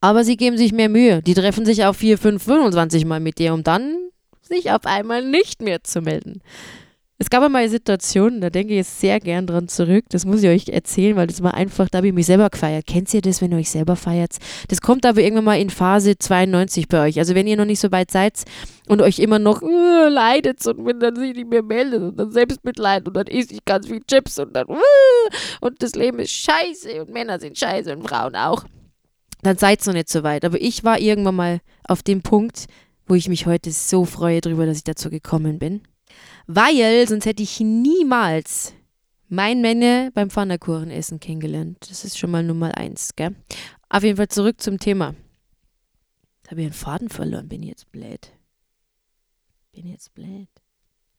Aber 0.00 0.24
sie 0.24 0.36
geben 0.36 0.58
sich 0.58 0.72
mehr 0.72 0.88
Mühe. 0.88 1.22
Die 1.22 1.34
treffen 1.34 1.64
sich 1.64 1.84
auch 1.84 1.94
4, 1.94 2.18
5, 2.18 2.42
25 2.42 3.04
Mal 3.04 3.20
mit 3.20 3.38
dir, 3.38 3.54
um 3.54 3.62
dann 3.62 4.10
sich 4.42 4.70
auf 4.70 4.84
einmal 4.84 5.24
nicht 5.24 5.62
mehr 5.62 5.82
zu 5.84 6.02
melden. 6.02 6.42
Es 7.16 7.30
gab 7.30 7.44
einmal 7.44 7.68
Situationen, 7.68 8.40
da 8.40 8.50
denke 8.50 8.72
ich 8.72 8.78
jetzt 8.78 8.98
sehr 8.98 9.20
gern 9.20 9.46
dran 9.46 9.68
zurück. 9.68 10.04
Das 10.08 10.26
muss 10.26 10.42
ich 10.42 10.48
euch 10.48 10.68
erzählen, 10.68 11.14
weil 11.14 11.28
das 11.28 11.44
war 11.44 11.54
einfach, 11.54 11.88
da 11.88 11.98
habe 11.98 12.08
ich 12.08 12.12
mich 12.12 12.26
selber 12.26 12.50
gefeiert. 12.50 12.88
Kennt 12.88 13.14
ihr 13.14 13.22
das, 13.22 13.40
wenn 13.40 13.52
ihr 13.52 13.58
euch 13.58 13.70
selber 13.70 13.94
feiert? 13.94 14.38
Das 14.66 14.80
kommt 14.80 15.06
aber 15.06 15.20
irgendwann 15.20 15.44
mal 15.44 15.60
in 15.60 15.70
Phase 15.70 16.18
92 16.18 16.88
bei 16.88 17.06
euch. 17.06 17.18
Also 17.20 17.36
wenn 17.36 17.46
ihr 17.46 17.56
noch 17.56 17.66
nicht 17.66 17.78
so 17.78 17.92
weit 17.92 18.10
seid 18.10 18.42
und 18.88 19.00
euch 19.00 19.20
immer 19.20 19.38
noch 19.38 19.62
uh, 19.62 20.08
leidet 20.08 20.66
und 20.66 20.84
wenn 20.84 20.98
dann 20.98 21.14
sich 21.14 21.36
nicht 21.36 21.48
mehr 21.48 21.62
meldet 21.62 22.02
und 22.02 22.16
dann 22.18 22.32
Selbstmitleid 22.32 23.06
und 23.06 23.16
dann 23.16 23.28
esse 23.28 23.54
ich 23.54 23.64
ganz 23.64 23.86
viel 23.86 24.00
Chips 24.02 24.40
und 24.40 24.54
dann 24.56 24.68
uh, 24.68 24.76
und 25.60 25.80
das 25.84 25.94
Leben 25.94 26.18
ist 26.18 26.32
scheiße 26.32 27.00
und 27.00 27.12
Männer 27.12 27.38
sind 27.38 27.56
scheiße 27.56 27.92
und 27.96 28.08
Frauen 28.08 28.34
auch. 28.34 28.64
Dann 29.42 29.56
seid 29.56 29.82
ihr 29.82 29.86
noch 29.86 29.94
nicht 29.94 30.08
so 30.08 30.24
weit. 30.24 30.44
Aber 30.44 30.60
ich 30.60 30.82
war 30.82 30.98
irgendwann 30.98 31.36
mal 31.36 31.60
auf 31.86 32.02
dem 32.02 32.22
Punkt, 32.22 32.66
wo 33.06 33.14
ich 33.14 33.28
mich 33.28 33.46
heute 33.46 33.70
so 33.70 34.04
freue 34.04 34.40
darüber, 34.40 34.66
dass 34.66 34.78
ich 34.78 34.84
dazu 34.84 35.10
gekommen 35.10 35.60
bin. 35.60 35.82
Weil 36.46 37.06
sonst 37.08 37.26
hätte 37.26 37.42
ich 37.42 37.60
niemals 37.60 38.74
mein 39.28 39.60
Männer 39.60 40.10
beim 40.12 40.30
Pfannkuchenessen 40.30 41.20
kennengelernt. 41.20 41.78
Das 41.88 42.04
ist 42.04 42.18
schon 42.18 42.30
mal 42.30 42.42
Nummer 42.42 42.76
eins, 42.76 43.16
gell? 43.16 43.34
Auf 43.88 44.02
jeden 44.02 44.16
Fall 44.16 44.28
zurück 44.28 44.60
zum 44.60 44.78
Thema. 44.78 45.14
Jetzt 46.42 46.50
habe 46.50 46.60
ich 46.60 46.66
einen 46.66 46.74
Faden 46.74 47.08
verloren, 47.08 47.48
bin 47.48 47.62
ich 47.62 47.70
jetzt 47.70 47.90
blöd. 47.90 48.32
Bin 49.72 49.86
jetzt 49.86 50.14
blöd. 50.14 50.48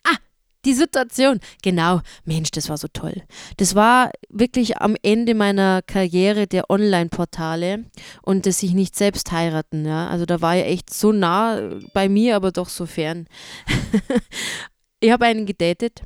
Ah, 0.04 0.18
die 0.66 0.74
Situation. 0.74 1.40
Genau. 1.64 2.02
Mensch, 2.26 2.52
das 2.52 2.70
war 2.70 2.78
so 2.78 2.88
toll. 2.88 3.24
Das 3.58 3.76
war 3.76 4.12
wirklich 4.30 4.78
am 4.78 4.96
Ende 5.02 5.34
meiner 5.34 5.82
Karriere 5.82 6.48
der 6.48 6.70
Online-Portale 6.70 7.86
und 8.22 8.46
das 8.46 8.60
sich 8.60 8.74
nicht 8.74 8.96
selbst 8.96 9.32
heiraten. 9.32 9.86
Ja? 9.86 10.08
Also 10.10 10.26
da 10.26 10.42
war 10.42 10.56
ja 10.56 10.66
echt 10.66 10.94
so 10.94 11.12
nah 11.12 11.72
bei 11.94 12.08
mir, 12.08 12.36
aber 12.36 12.52
doch 12.52 12.70
so 12.70 12.86
fern. 12.86 13.28
Ich 15.06 15.12
habe 15.12 15.26
einen 15.26 15.46
gedatet, 15.46 16.02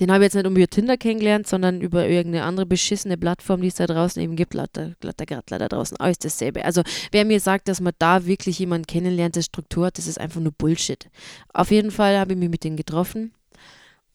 Den 0.00 0.10
habe 0.10 0.24
ich 0.24 0.34
jetzt 0.34 0.42
nicht 0.42 0.44
über 0.44 0.66
Tinder 0.66 0.96
kennengelernt, 0.96 1.46
sondern 1.46 1.80
über 1.80 2.08
irgendeine 2.08 2.44
andere 2.44 2.66
beschissene 2.66 3.16
Plattform, 3.16 3.62
die 3.62 3.68
es 3.68 3.76
da 3.76 3.86
draußen 3.86 4.20
eben 4.20 4.34
gibt. 4.34 4.50
Glatter, 4.50 4.94
glatter 4.98 5.26
Grattler 5.26 5.58
da 5.58 5.68
draußen, 5.68 5.96
alles 5.98 6.18
dasselbe. 6.18 6.64
Also 6.64 6.82
wer 7.12 7.24
mir 7.24 7.38
sagt, 7.38 7.68
dass 7.68 7.80
man 7.80 7.92
da 8.00 8.26
wirklich 8.26 8.58
jemanden 8.58 8.88
kennenlernt, 8.88 9.36
der 9.36 9.42
Struktur 9.42 9.86
hat, 9.86 9.98
das 9.98 10.08
ist 10.08 10.18
einfach 10.18 10.40
nur 10.40 10.50
Bullshit. 10.50 11.08
Auf 11.54 11.70
jeden 11.70 11.92
Fall 11.92 12.18
habe 12.18 12.32
ich 12.32 12.38
mich 12.38 12.50
mit 12.50 12.64
denen 12.64 12.76
getroffen. 12.76 13.32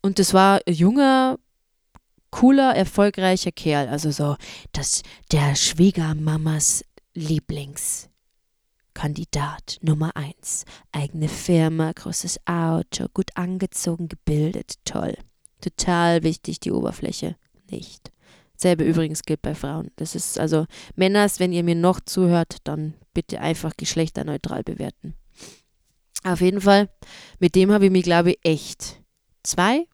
Und 0.01 0.19
das 0.19 0.33
war 0.33 0.59
ein 0.67 0.73
junger, 0.73 1.39
cooler, 2.31 2.75
erfolgreicher 2.75 3.53
Kerl. 3.53 3.87
Also 3.87 4.11
so, 4.11 4.35
das, 4.73 5.03
der 5.31 5.55
Schwiegermamas 5.55 6.83
Lieblingskandidat 9.01 9.79
Nummer 9.81 10.15
eins. 10.15 10.65
Eigene 10.91 11.27
Firma, 11.27 11.91
großes 11.91 12.39
Auto, 12.45 13.07
gut 13.13 13.31
angezogen, 13.35 14.07
gebildet, 14.07 14.75
toll. 14.85 15.15
Total 15.59 16.23
wichtig, 16.23 16.59
die 16.59 16.71
Oberfläche 16.71 17.35
nicht. 17.69 18.11
Selbe 18.55 18.83
übrigens 18.83 19.23
gilt 19.23 19.41
bei 19.41 19.55
Frauen. 19.55 19.89
Das 19.95 20.13
ist 20.15 20.39
also 20.39 20.65
Männers, 20.95 21.39
wenn 21.39 21.51
ihr 21.51 21.63
mir 21.63 21.75
noch 21.75 21.99
zuhört, 22.01 22.57
dann 22.63 22.93
bitte 23.13 23.41
einfach 23.41 23.75
geschlechterneutral 23.75 24.63
bewerten. 24.63 25.15
Auf 26.23 26.41
jeden 26.41 26.61
Fall, 26.61 26.89
mit 27.39 27.55
dem 27.55 27.71
habe 27.71 27.85
ich 27.85 27.91
mich, 27.91 28.03
glaube 28.03 28.31
ich, 28.31 28.39
echt 28.43 29.01
zwei 29.41 29.87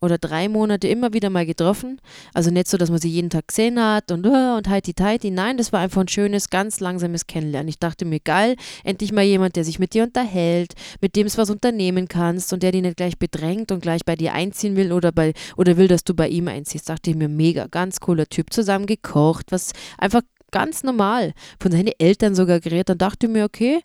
oder 0.00 0.18
drei 0.18 0.48
Monate 0.48 0.88
immer 0.88 1.12
wieder 1.12 1.30
mal 1.30 1.46
getroffen. 1.46 2.00
Also 2.32 2.50
nicht 2.50 2.68
so, 2.68 2.76
dass 2.76 2.90
man 2.90 2.98
sie 2.98 3.10
jeden 3.10 3.30
Tag 3.30 3.48
gesehen 3.48 3.82
hat 3.82 4.10
und, 4.10 4.26
uh, 4.26 4.56
und 4.56 4.68
heiti 4.68 4.94
teiti. 4.94 5.30
Nein, 5.30 5.56
das 5.56 5.72
war 5.72 5.80
einfach 5.80 6.00
ein 6.00 6.08
schönes, 6.08 6.50
ganz 6.50 6.80
langsames 6.80 7.26
Kennenlernen. 7.26 7.68
Ich 7.68 7.78
dachte 7.78 8.04
mir, 8.04 8.20
geil, 8.20 8.56
endlich 8.84 9.12
mal 9.12 9.24
jemand, 9.24 9.56
der 9.56 9.64
sich 9.64 9.78
mit 9.78 9.94
dir 9.94 10.04
unterhält, 10.04 10.74
mit 11.00 11.16
dem 11.16 11.26
es 11.26 11.36
was 11.38 11.50
unternehmen 11.50 12.08
kannst 12.08 12.52
und 12.52 12.62
der 12.62 12.72
dich 12.72 12.82
nicht 12.82 12.96
gleich 12.96 13.18
bedrängt 13.18 13.72
und 13.72 13.80
gleich 13.80 14.04
bei 14.04 14.16
dir 14.16 14.32
einziehen 14.32 14.76
will 14.76 14.92
oder, 14.92 15.12
bei, 15.12 15.34
oder 15.56 15.76
will, 15.76 15.88
dass 15.88 16.04
du 16.04 16.14
bei 16.14 16.28
ihm 16.28 16.48
einziehst. 16.48 16.88
Dachte 16.88 17.10
ich 17.10 17.16
mir, 17.16 17.28
mega, 17.28 17.66
ganz 17.66 18.00
cooler 18.00 18.26
Typ, 18.26 18.52
zusammen 18.52 18.86
gekocht, 18.86 19.46
was 19.50 19.72
einfach 19.98 20.22
ganz 20.50 20.82
normal. 20.82 21.32
Von 21.60 21.72
seinen 21.72 21.92
Eltern 21.98 22.34
sogar 22.34 22.60
gerät. 22.60 22.88
Dann 22.88 22.98
dachte 22.98 23.26
ich 23.26 23.32
mir, 23.32 23.44
okay, 23.44 23.80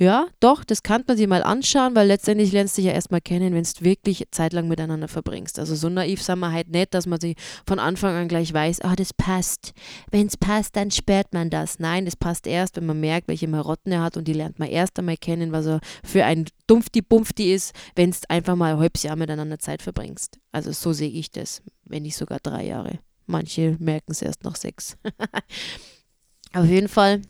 ja, 0.00 0.28
doch, 0.40 0.64
das 0.64 0.82
kann 0.82 1.04
man 1.06 1.18
sich 1.18 1.26
mal 1.26 1.42
anschauen, 1.42 1.94
weil 1.94 2.06
letztendlich 2.06 2.52
lernst 2.52 2.74
du 2.74 2.80
dich 2.80 2.86
ja 2.86 2.94
erstmal 2.94 3.20
kennen, 3.20 3.52
wenn 3.52 3.64
du 3.64 3.84
wirklich 3.84 4.24
zeitlang 4.30 4.66
miteinander 4.66 5.08
verbringst. 5.08 5.58
Also 5.58 5.74
so 5.74 5.90
naiv 5.90 6.22
sind 6.22 6.38
wir 6.38 6.52
halt 6.52 6.70
nicht, 6.70 6.94
dass 6.94 7.04
man 7.04 7.20
sich 7.20 7.36
von 7.66 7.78
Anfang 7.78 8.14
an 8.14 8.26
gleich 8.26 8.50
weiß, 8.50 8.80
ah, 8.80 8.92
oh, 8.92 8.94
das 8.96 9.12
passt. 9.12 9.74
Wenn 10.10 10.26
es 10.26 10.38
passt, 10.38 10.74
dann 10.74 10.90
sperrt 10.90 11.34
man 11.34 11.50
das. 11.50 11.80
Nein, 11.80 12.06
das 12.06 12.16
passt 12.16 12.46
erst, 12.46 12.76
wenn 12.76 12.86
man 12.86 12.98
merkt, 12.98 13.28
welche 13.28 13.46
Marotten 13.46 13.92
er 13.92 14.00
hat 14.00 14.16
und 14.16 14.26
die 14.26 14.32
lernt 14.32 14.58
man 14.58 14.70
erst 14.70 14.98
einmal 14.98 15.18
kennen, 15.18 15.52
was 15.52 15.66
er 15.66 15.80
für 16.02 16.24
ein 16.24 16.46
Dumpfdi-Bumpfdi 16.66 17.52
ist, 17.52 17.74
wenn 17.94 18.10
du 18.10 18.16
einfach 18.30 18.56
mal 18.56 18.72
ein 18.72 18.80
halbes 18.80 19.02
Jahr 19.02 19.16
miteinander 19.16 19.58
Zeit 19.58 19.82
verbringst. 19.82 20.38
Also 20.50 20.72
so 20.72 20.94
sehe 20.94 21.10
ich 21.10 21.30
das, 21.30 21.60
wenn 21.84 22.04
nicht 22.04 22.16
sogar 22.16 22.38
drei 22.42 22.64
Jahre. 22.64 23.00
Manche 23.26 23.76
merken 23.78 24.12
es 24.12 24.22
erst 24.22 24.44
nach 24.44 24.56
sechs. 24.56 24.96
Auf 26.54 26.64
jeden 26.64 26.88
Fall, 26.88 27.20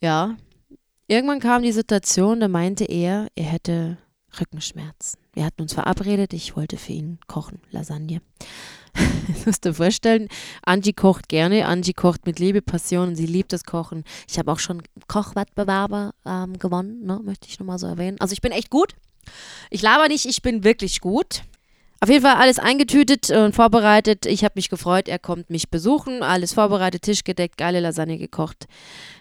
ja, 0.00 0.36
Irgendwann 1.12 1.40
kam 1.40 1.62
die 1.62 1.72
Situation, 1.72 2.40
da 2.40 2.48
meinte 2.48 2.86
er, 2.86 3.28
er 3.34 3.44
hätte 3.44 3.98
Rückenschmerzen. 4.40 5.20
Wir 5.34 5.44
hatten 5.44 5.60
uns 5.60 5.74
verabredet, 5.74 6.32
ich 6.32 6.56
wollte 6.56 6.78
für 6.78 6.94
ihn 6.94 7.18
kochen, 7.26 7.60
Lasagne. 7.70 8.22
das 9.28 9.44
musst 9.44 9.66
du 9.66 9.74
vorstellen, 9.74 10.28
Angie 10.64 10.94
kocht 10.94 11.28
gerne, 11.28 11.66
Angie 11.66 11.92
kocht 11.92 12.24
mit 12.24 12.38
Liebe, 12.38 12.62
Passion 12.62 13.08
und 13.08 13.16
sie 13.16 13.26
liebt 13.26 13.52
das 13.52 13.64
Kochen. 13.64 14.04
Ich 14.26 14.38
habe 14.38 14.50
auch 14.50 14.58
schon 14.58 14.82
Kochwettbewerbe 15.06 16.12
ähm, 16.24 16.58
gewonnen, 16.58 17.04
ne, 17.04 17.20
möchte 17.22 17.46
ich 17.46 17.60
nochmal 17.60 17.78
so 17.78 17.88
erwähnen. 17.88 18.18
Also 18.18 18.32
ich 18.32 18.40
bin 18.40 18.52
echt 18.52 18.70
gut. 18.70 18.94
Ich 19.68 19.82
laber 19.82 20.08
nicht, 20.08 20.24
ich 20.24 20.40
bin 20.40 20.64
wirklich 20.64 21.02
gut. 21.02 21.42
Auf 22.00 22.08
jeden 22.08 22.22
Fall 22.22 22.36
alles 22.36 22.58
eingetütet 22.58 23.28
und 23.28 23.54
vorbereitet. 23.54 24.24
Ich 24.24 24.44
habe 24.44 24.54
mich 24.56 24.70
gefreut, 24.70 25.08
er 25.08 25.18
kommt 25.18 25.50
mich 25.50 25.68
besuchen. 25.68 26.22
Alles 26.22 26.54
vorbereitet, 26.54 27.02
Tisch 27.02 27.22
gedeckt, 27.22 27.58
geile 27.58 27.80
Lasagne 27.80 28.16
gekocht. 28.16 28.66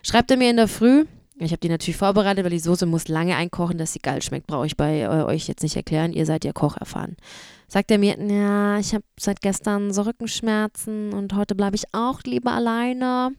Schreibt 0.03 0.31
er 0.31 0.37
mir 0.37 0.49
in 0.49 0.55
der 0.55 0.69
Früh, 0.69 1.05
ich 1.45 1.51
habe 1.51 1.59
die 1.59 1.69
natürlich 1.69 1.97
vorbereitet, 1.97 2.43
weil 2.43 2.51
die 2.51 2.59
Soße 2.59 2.85
muss 2.85 3.07
lange 3.07 3.35
einkochen, 3.35 3.77
dass 3.77 3.93
sie 3.93 3.99
geil 3.99 4.21
schmeckt. 4.21 4.47
Brauche 4.47 4.65
ich 4.65 4.77
bei 4.77 5.01
äh, 5.01 5.23
euch 5.23 5.47
jetzt 5.47 5.63
nicht 5.63 5.75
erklären. 5.75 6.13
Ihr 6.13 6.25
seid 6.25 6.45
ja 6.45 6.53
kocherfahren. 6.53 7.17
Sagt 7.67 7.89
er 7.91 7.97
mir, 7.97 8.17
ja, 8.19 8.77
ich 8.79 8.93
habe 8.93 9.03
seit 9.19 9.41
gestern 9.41 9.93
so 9.93 10.03
Rückenschmerzen 10.03 11.13
und 11.13 11.33
heute 11.33 11.55
bleibe 11.55 11.75
ich 11.75 11.85
auch 11.93 12.21
lieber 12.23 12.51
alleine. 12.51 13.31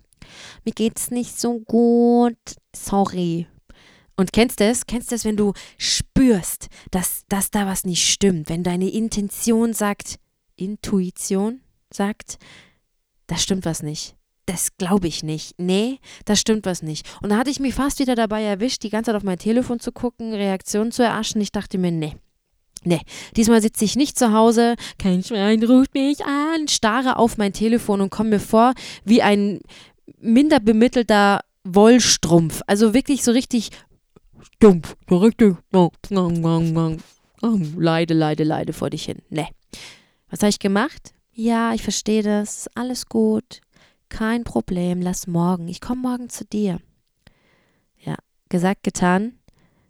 Mir 0.64 0.72
geht's 0.72 1.10
nicht 1.10 1.38
so 1.38 1.60
gut. 1.60 2.38
Sorry. 2.74 3.46
Und 4.16 4.32
kennst 4.32 4.60
du 4.60 4.64
das? 4.64 4.86
Kennst 4.86 5.10
du 5.10 5.14
das, 5.14 5.24
wenn 5.24 5.36
du 5.36 5.52
spürst, 5.78 6.68
dass, 6.90 7.22
dass 7.28 7.50
da 7.50 7.66
was 7.66 7.84
nicht 7.84 8.06
stimmt? 8.08 8.48
Wenn 8.48 8.62
deine 8.62 8.90
Intention 8.90 9.74
sagt, 9.74 10.16
Intuition 10.56 11.60
sagt, 11.92 12.38
da 13.26 13.36
stimmt 13.36 13.64
was 13.64 13.82
nicht 13.82 14.16
das 14.46 14.76
glaube 14.76 15.08
ich 15.08 15.22
nicht. 15.22 15.54
Nee, 15.58 15.98
da 16.24 16.36
stimmt 16.36 16.66
was 16.66 16.82
nicht. 16.82 17.06
Und 17.22 17.30
da 17.30 17.36
hatte 17.36 17.50
ich 17.50 17.60
mich 17.60 17.74
fast 17.74 17.98
wieder 17.98 18.14
dabei 18.14 18.42
erwischt, 18.42 18.82
die 18.82 18.90
ganze 18.90 19.10
Zeit 19.10 19.16
auf 19.16 19.22
mein 19.22 19.38
Telefon 19.38 19.80
zu 19.80 19.92
gucken, 19.92 20.32
Reaktionen 20.32 20.92
zu 20.92 21.02
eraschen. 21.02 21.40
Ich 21.40 21.52
dachte 21.52 21.78
mir, 21.78 21.92
nee. 21.92 22.16
Nee, 22.84 23.00
diesmal 23.36 23.62
sitze 23.62 23.84
ich 23.84 23.94
nicht 23.94 24.18
zu 24.18 24.32
Hause, 24.32 24.74
kein 24.98 25.22
Schwein 25.22 25.62
ruft 25.62 25.94
mich 25.94 26.24
an, 26.24 26.66
starre 26.66 27.16
auf 27.16 27.38
mein 27.38 27.52
Telefon 27.52 28.00
und 28.00 28.10
komme 28.10 28.30
mir 28.30 28.40
vor 28.40 28.74
wie 29.04 29.22
ein 29.22 29.60
minder 30.18 30.58
bemittelter 30.58 31.42
Wollstrumpf. 31.62 32.60
Also 32.66 32.92
wirklich 32.92 33.22
so 33.22 33.30
richtig 33.30 33.70
stumpf, 34.56 34.96
so 35.08 35.18
richtig 35.18 35.56
leide, 37.76 38.14
leide, 38.14 38.44
leide 38.44 38.72
vor 38.72 38.90
dich 38.90 39.04
hin. 39.04 39.18
Nee. 39.30 39.46
Was 40.28 40.40
habe 40.40 40.50
ich 40.50 40.58
gemacht? 40.58 41.14
Ja, 41.34 41.72
ich 41.74 41.82
verstehe 41.82 42.22
das, 42.22 42.68
alles 42.74 43.06
gut. 43.06 43.61
Kein 44.12 44.44
Problem, 44.44 45.00
lass 45.00 45.26
morgen. 45.26 45.68
Ich 45.68 45.80
komme 45.80 46.02
morgen 46.02 46.28
zu 46.28 46.44
dir. 46.44 46.80
Ja, 47.96 48.14
gesagt, 48.50 48.82
getan. 48.82 49.38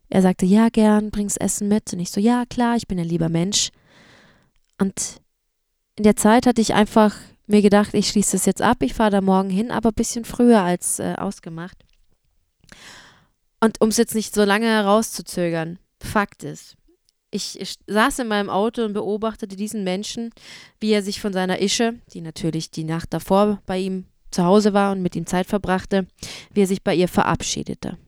Er 0.08 0.22
sagte, 0.22 0.46
ja, 0.46 0.68
gern, 0.68 1.11
bring's 1.11 1.37
Essen 1.37 1.66
mit. 1.66 1.92
Und 1.92 1.98
ich 1.98 2.12
so, 2.12 2.20
ja, 2.20 2.44
klar, 2.48 2.76
ich 2.76 2.87
bin 2.87 3.00
ein 3.00 3.08
lieber 3.08 3.28
Mensch. 3.28 3.70
Und 4.78 5.20
in 5.96 6.04
der 6.04 6.14
Zeit 6.14 6.46
hatte 6.46 6.61
ich 6.61 6.72
einfach 6.72 7.16
mir 7.48 7.62
gedacht, 7.62 7.94
ich 7.94 8.11
schließe 8.11 8.37
es 8.37 8.46
jetzt 8.46 8.62
ab, 8.62 8.85
ich 8.85 8.94
fahre 8.94 9.11
da 9.11 9.20
morgen 9.20 9.50
hin, 9.50 9.72
aber 9.72 9.88
ein 9.88 9.94
bisschen 9.94 10.24
früher 10.24 10.62
als 10.62 11.00
äh, 11.00 11.16
ausgemacht. 11.18 11.78
Und 13.58 13.80
um 13.80 13.88
es 13.88 13.96
jetzt 13.96 14.14
nicht 14.14 14.37
so 14.37 14.44
lange 14.44 14.68
herauszuzögern, 14.68 15.80
Fakt 16.00 16.44
ist, 16.44 16.76
ich, 17.32 17.61
ich, 17.61 17.74
saß 17.88 18.20
in 18.20 18.28
meinem 18.28 18.50
Auto 18.50 18.85
und 18.85 18.92
beobachtete 18.92 19.56
diesen 19.56 19.82
Menschen, 19.82 20.30
wie 20.78 20.92
er 20.92 21.02
sich 21.02 21.20
von 21.20 21.32
seiner 21.32 21.61
Ische, 21.61 21.98
die 22.12 22.20
natürlich 22.20 22.70
die 22.70 22.85
Nacht 22.85 23.12
davor 23.12 23.61
bei 23.66 23.78
ihm 23.78 24.06
zu 24.32 24.44
Hause 24.44 24.72
war 24.72 24.92
und 24.92 25.02
mit 25.02 25.16
ihm 25.16 25.26
Zeit 25.26 25.46
verbrachte, 25.46 26.06
wie 26.52 26.62
er 26.62 26.66
sich 26.66 26.82
bei 26.82 26.94
ihr 26.94 27.08
verabschiedete. 27.08 27.98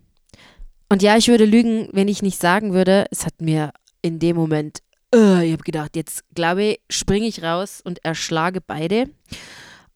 Und 0.88 1.02
ja, 1.02 1.16
ich 1.16 1.28
würde 1.28 1.44
lügen, 1.44 1.88
wenn 1.92 2.08
ich 2.08 2.22
nicht 2.22 2.40
sagen 2.40 2.72
würde, 2.72 3.06
es 3.10 3.26
hat 3.26 3.40
mir 3.40 3.72
in 4.02 4.18
dem 4.18 4.36
Moment, 4.36 4.80
uh, 5.14 5.40
ich 5.40 5.52
habe 5.52 5.64
gedacht, 5.64 5.96
jetzt 5.96 6.22
glaube 6.34 6.62
ich, 6.64 6.80
springe 6.90 7.26
ich 7.26 7.42
raus 7.42 7.80
und 7.82 8.04
erschlage 8.04 8.60
beide. 8.60 9.08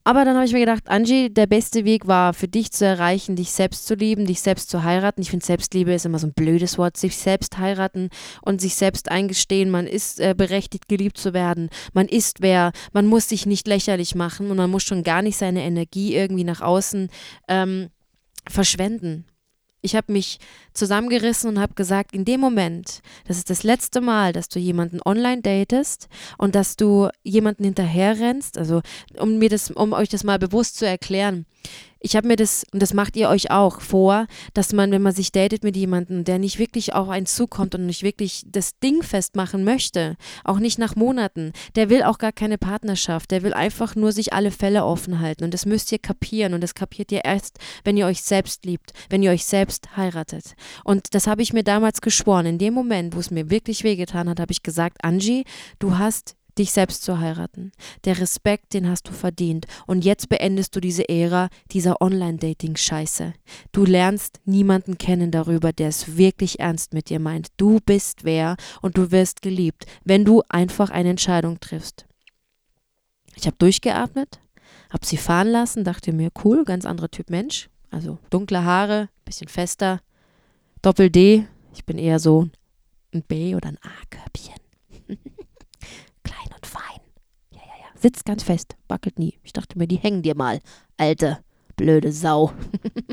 Aber 0.09 0.25
dann 0.25 0.37
habe 0.37 0.47
ich 0.47 0.55
mir 0.55 0.61
gedacht, 0.61 0.89
Angie, 0.89 1.29
der 1.29 1.47
beste 1.47 1.85
Weg 1.85 2.07
war 2.07 2.33
für 2.33 2.49
dich 2.49 2.73
zu 2.73 2.87
erreichen, 2.87 3.37
dich 3.37 3.53
selbst 3.53 3.87
zu 3.87 3.95
lieben, 3.95 4.25
dich 4.25 4.41
selbst 4.41 4.71
zu 4.71 4.83
heiraten. 4.83 5.21
Ich 5.21 5.29
finde, 5.29 5.45
Selbstliebe 5.45 5.93
ist 5.93 6.07
immer 6.07 6.19
so 6.19 6.27
ein 6.29 6.33
blödes 6.33 6.79
Wort. 6.79 6.97
Sich 6.97 7.15
selbst 7.15 7.59
heiraten 7.59 8.09
und 8.41 8.63
sich 8.63 8.75
selbst 8.75 9.11
eingestehen, 9.11 9.69
man 9.69 9.87
ist 9.87 10.19
äh, 10.19 10.35
berechtigt, 10.35 10.89
geliebt 10.89 11.19
zu 11.19 11.35
werden. 11.35 11.69
Man 11.93 12.09
ist 12.09 12.41
wer. 12.41 12.73
Man 12.95 13.05
muss 13.05 13.29
sich 13.29 13.45
nicht 13.45 13.69
lächerlich 13.69 14.15
machen 14.15 14.51
und 14.51 14.57
man 14.57 14.71
muss 14.71 14.83
schon 14.83 15.03
gar 15.03 15.21
nicht 15.21 15.37
seine 15.37 15.63
Energie 15.63 16.15
irgendwie 16.15 16.45
nach 16.45 16.63
außen 16.63 17.11
ähm, 17.47 17.89
verschwenden. 18.49 19.27
Ich 19.89 19.97
habe 19.97 20.13
mich 20.13 20.39
zusammengerissen 20.75 21.49
und 21.49 21.59
habe 21.59 21.73
gesagt, 21.73 22.13
in 22.13 22.27
dem 22.27 22.41
Moment, 22.41 23.01
das 23.27 23.39
ist 23.39 23.49
das 23.49 23.63
letzte 23.63 24.03
Mal, 24.03 24.35
dass 24.35 24.51
du 24.51 24.59
jemanden 24.59 25.01
online 25.03 25.41
datest 25.41 26.09
und 26.37 26.55
dass 26.55 26.77
du 26.77 27.09
jemanden 27.23 27.65
hinterherrennst, 27.65 28.59
also 28.59 28.83
um 29.19 29.39
mir 29.39 29.49
das, 29.49 29.71
um 29.71 29.95
euch 29.95 30.11
das 30.11 30.25
mal 30.25 30.39
bewusst 30.39 30.77
zu 30.77 30.87
erklären. 30.87 31.47
Ich 32.01 32.17
habe 32.17 32.29
mir 32.29 32.37
das, 32.37 32.65
und 32.73 32.81
das 32.81 32.95
macht 32.95 33.17
ihr 33.17 33.29
euch 33.29 33.51
auch 33.51 33.81
vor, 33.81 34.27
dass 34.55 34.73
man, 34.73 34.91
wenn 34.91 35.03
man 35.03 35.15
sich 35.15 35.33
datet 35.33 35.65
mit 35.65 35.77
jemandem, 35.77 36.25
der 36.25 36.39
nicht 36.39 36.59
wirklich 36.59 36.95
auf 36.95 37.09
einen 37.09 37.27
zukommt 37.27 37.75
und 37.75 37.87
nicht 37.87 38.03
wirklich 38.03 38.45
das 38.47 38.79
Ding 38.79 39.03
festmachen 39.03 39.65
möchte, 39.65 40.17
auch 40.45 40.59
nicht 40.59 40.79
nach 40.79 40.97
Monaten, 40.97 41.53
der 41.75 41.91
will 41.91 42.03
auch 42.03 42.19
gar 42.19 42.33
keine 42.33 42.59
Partnerschaft, 42.59 43.31
der 43.31 43.43
will 43.43 43.53
einfach 43.53 43.97
nur 43.97 44.13
sich 44.13 44.33
alle 44.33 44.51
Fälle 44.51 44.85
offen 44.85 45.21
halten. 45.21 45.45
Und 45.45 45.55
das 45.55 45.67
müsst 45.67 45.91
ihr 45.93 45.99
kapieren. 45.99 46.55
Und 46.55 46.63
das 46.63 46.75
kapiert 46.75 47.11
ihr 47.11 47.25
erst, 47.25 47.59
wenn 47.85 47.97
ihr 47.97 48.07
euch 48.07 48.23
selbst 48.23 48.65
liebt, 48.65 48.93
wenn 49.11 49.23
ihr 49.23 49.33
euch 49.33 49.45
selbst 49.45 49.97
heiratet. 49.97 50.55
Und 50.85 51.15
das 51.15 51.27
habe 51.27 51.43
ich 51.43 51.53
mir 51.53 51.65
damals 51.65 52.01
geschworen. 52.01 52.47
In 52.47 52.59
dem 52.59 52.75
Moment, 52.75 53.15
wo 53.15 53.21
es 53.21 53.31
mir 53.31 53.51
wirklich 53.51 53.85
wehgetan 53.85 54.29
hat, 54.29 54.41
habe 54.41 54.53
ich 54.53 54.63
gesagt, 54.63 55.05
Angie, 55.05 55.45
du 55.79 55.99
hast 55.99 56.37
dich 56.59 56.73
selbst 56.73 57.03
zu 57.03 57.19
heiraten. 57.19 57.73
Der 58.05 58.19
Respekt, 58.19 58.75
den 58.75 58.89
hast 58.89 59.09
du 59.09 59.13
verdient. 59.13 59.67
Und 59.87 60.05
jetzt 60.05 60.29
beendest 60.29 60.75
du 60.77 60.81
diese 60.81 61.09
Ära 61.09 61.49
dieser 61.73 62.01
Online-Dating-Scheiße. 62.01 63.33
Du 63.73 63.85
lernst 63.85 64.41
niemanden 64.45 64.99
kennen 64.99 65.31
darüber, 65.31 65.73
der 65.73 65.89
es 65.89 66.17
wirklich 66.17 66.61
ernst 66.61 66.93
mit 66.95 67.11
dir 67.11 67.21
meint. 67.21 67.49
Du 67.57 67.79
bist 67.85 68.25
wer 68.25 68.57
und 68.83 68.97
du 68.97 69.11
wirst 69.11 69.43
geliebt, 69.43 69.87
wenn 70.05 70.25
du 70.25 70.43
einfach 70.49 70.91
eine 70.91 71.11
Entscheidung 71.11 71.61
triffst. 71.61 72.07
Ich 73.37 73.47
habe 73.47 73.57
durchgeatmet, 73.59 74.41
habe 74.91 75.07
sie 75.07 75.17
fahren 75.17 75.49
lassen, 75.49 75.85
dachte 75.85 76.13
mir, 76.13 76.31
cool, 76.45 76.65
ganz 76.65 76.85
anderer 76.85 77.11
Typ 77.11 77.31
Mensch. 77.31 77.71
Also 77.91 78.19
dunkle 78.31 78.65
Haare, 78.65 79.09
bisschen 79.25 79.49
fester, 79.49 80.01
Doppel 80.83 81.11
D. 81.11 81.47
Ich 81.75 81.85
bin 81.85 81.99
eher 81.99 82.19
so 82.19 82.49
ein 83.13 83.23
B 83.23 83.55
oder 83.55 83.69
ein 83.69 83.79
A-Körbchen. 83.79 84.55
Klein 86.23 86.55
und 86.55 86.67
fein. 86.67 87.01
Ja, 87.51 87.61
ja, 87.61 87.75
ja. 87.81 87.88
Sitzt 88.01 88.25
ganz 88.25 88.43
fest, 88.43 88.77
wackelt 88.87 89.19
nie. 89.19 89.35
Ich 89.43 89.53
dachte 89.53 89.77
mir, 89.77 89.89
die 89.89 89.97
hängen 89.97 90.23
dir 90.23 90.37
mal. 90.37 90.61
Alte, 90.97 91.39
blöde 91.77 92.13
Sau. 92.13 92.53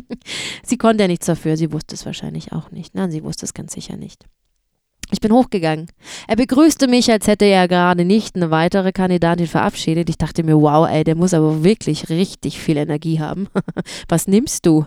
sie 0.64 0.78
konnte 0.78 1.04
ja 1.04 1.08
nichts 1.08 1.26
dafür, 1.26 1.58
sie 1.58 1.72
wusste 1.72 1.96
es 1.96 2.06
wahrscheinlich 2.06 2.52
auch 2.52 2.72
nicht. 2.72 2.94
Nein, 2.94 3.12
sie 3.12 3.24
wusste 3.24 3.46
es 3.46 3.54
ganz 3.54 3.74
sicher 3.74 3.98
nicht. 3.98 4.26
Ich 5.12 5.22
bin 5.22 5.32
hochgegangen. 5.32 5.88
Er 6.28 6.36
begrüßte 6.36 6.88
mich, 6.88 7.12
als 7.12 7.28
hätte 7.28 7.46
er 7.46 7.68
gerade 7.68 8.06
nicht 8.06 8.36
eine 8.36 8.50
weitere 8.50 8.92
Kandidatin 8.92 9.48
verabschiedet. 9.48 10.10
Ich 10.10 10.18
dachte 10.18 10.44
mir, 10.44 10.60
wow, 10.60 10.88
ey, 10.88 11.04
der 11.04 11.16
muss 11.16 11.34
aber 11.34 11.64
wirklich 11.64 12.10
richtig 12.10 12.60
viel 12.60 12.78
Energie 12.78 13.20
haben. 13.20 13.48
Was 14.08 14.28
nimmst 14.28 14.66
du? 14.66 14.86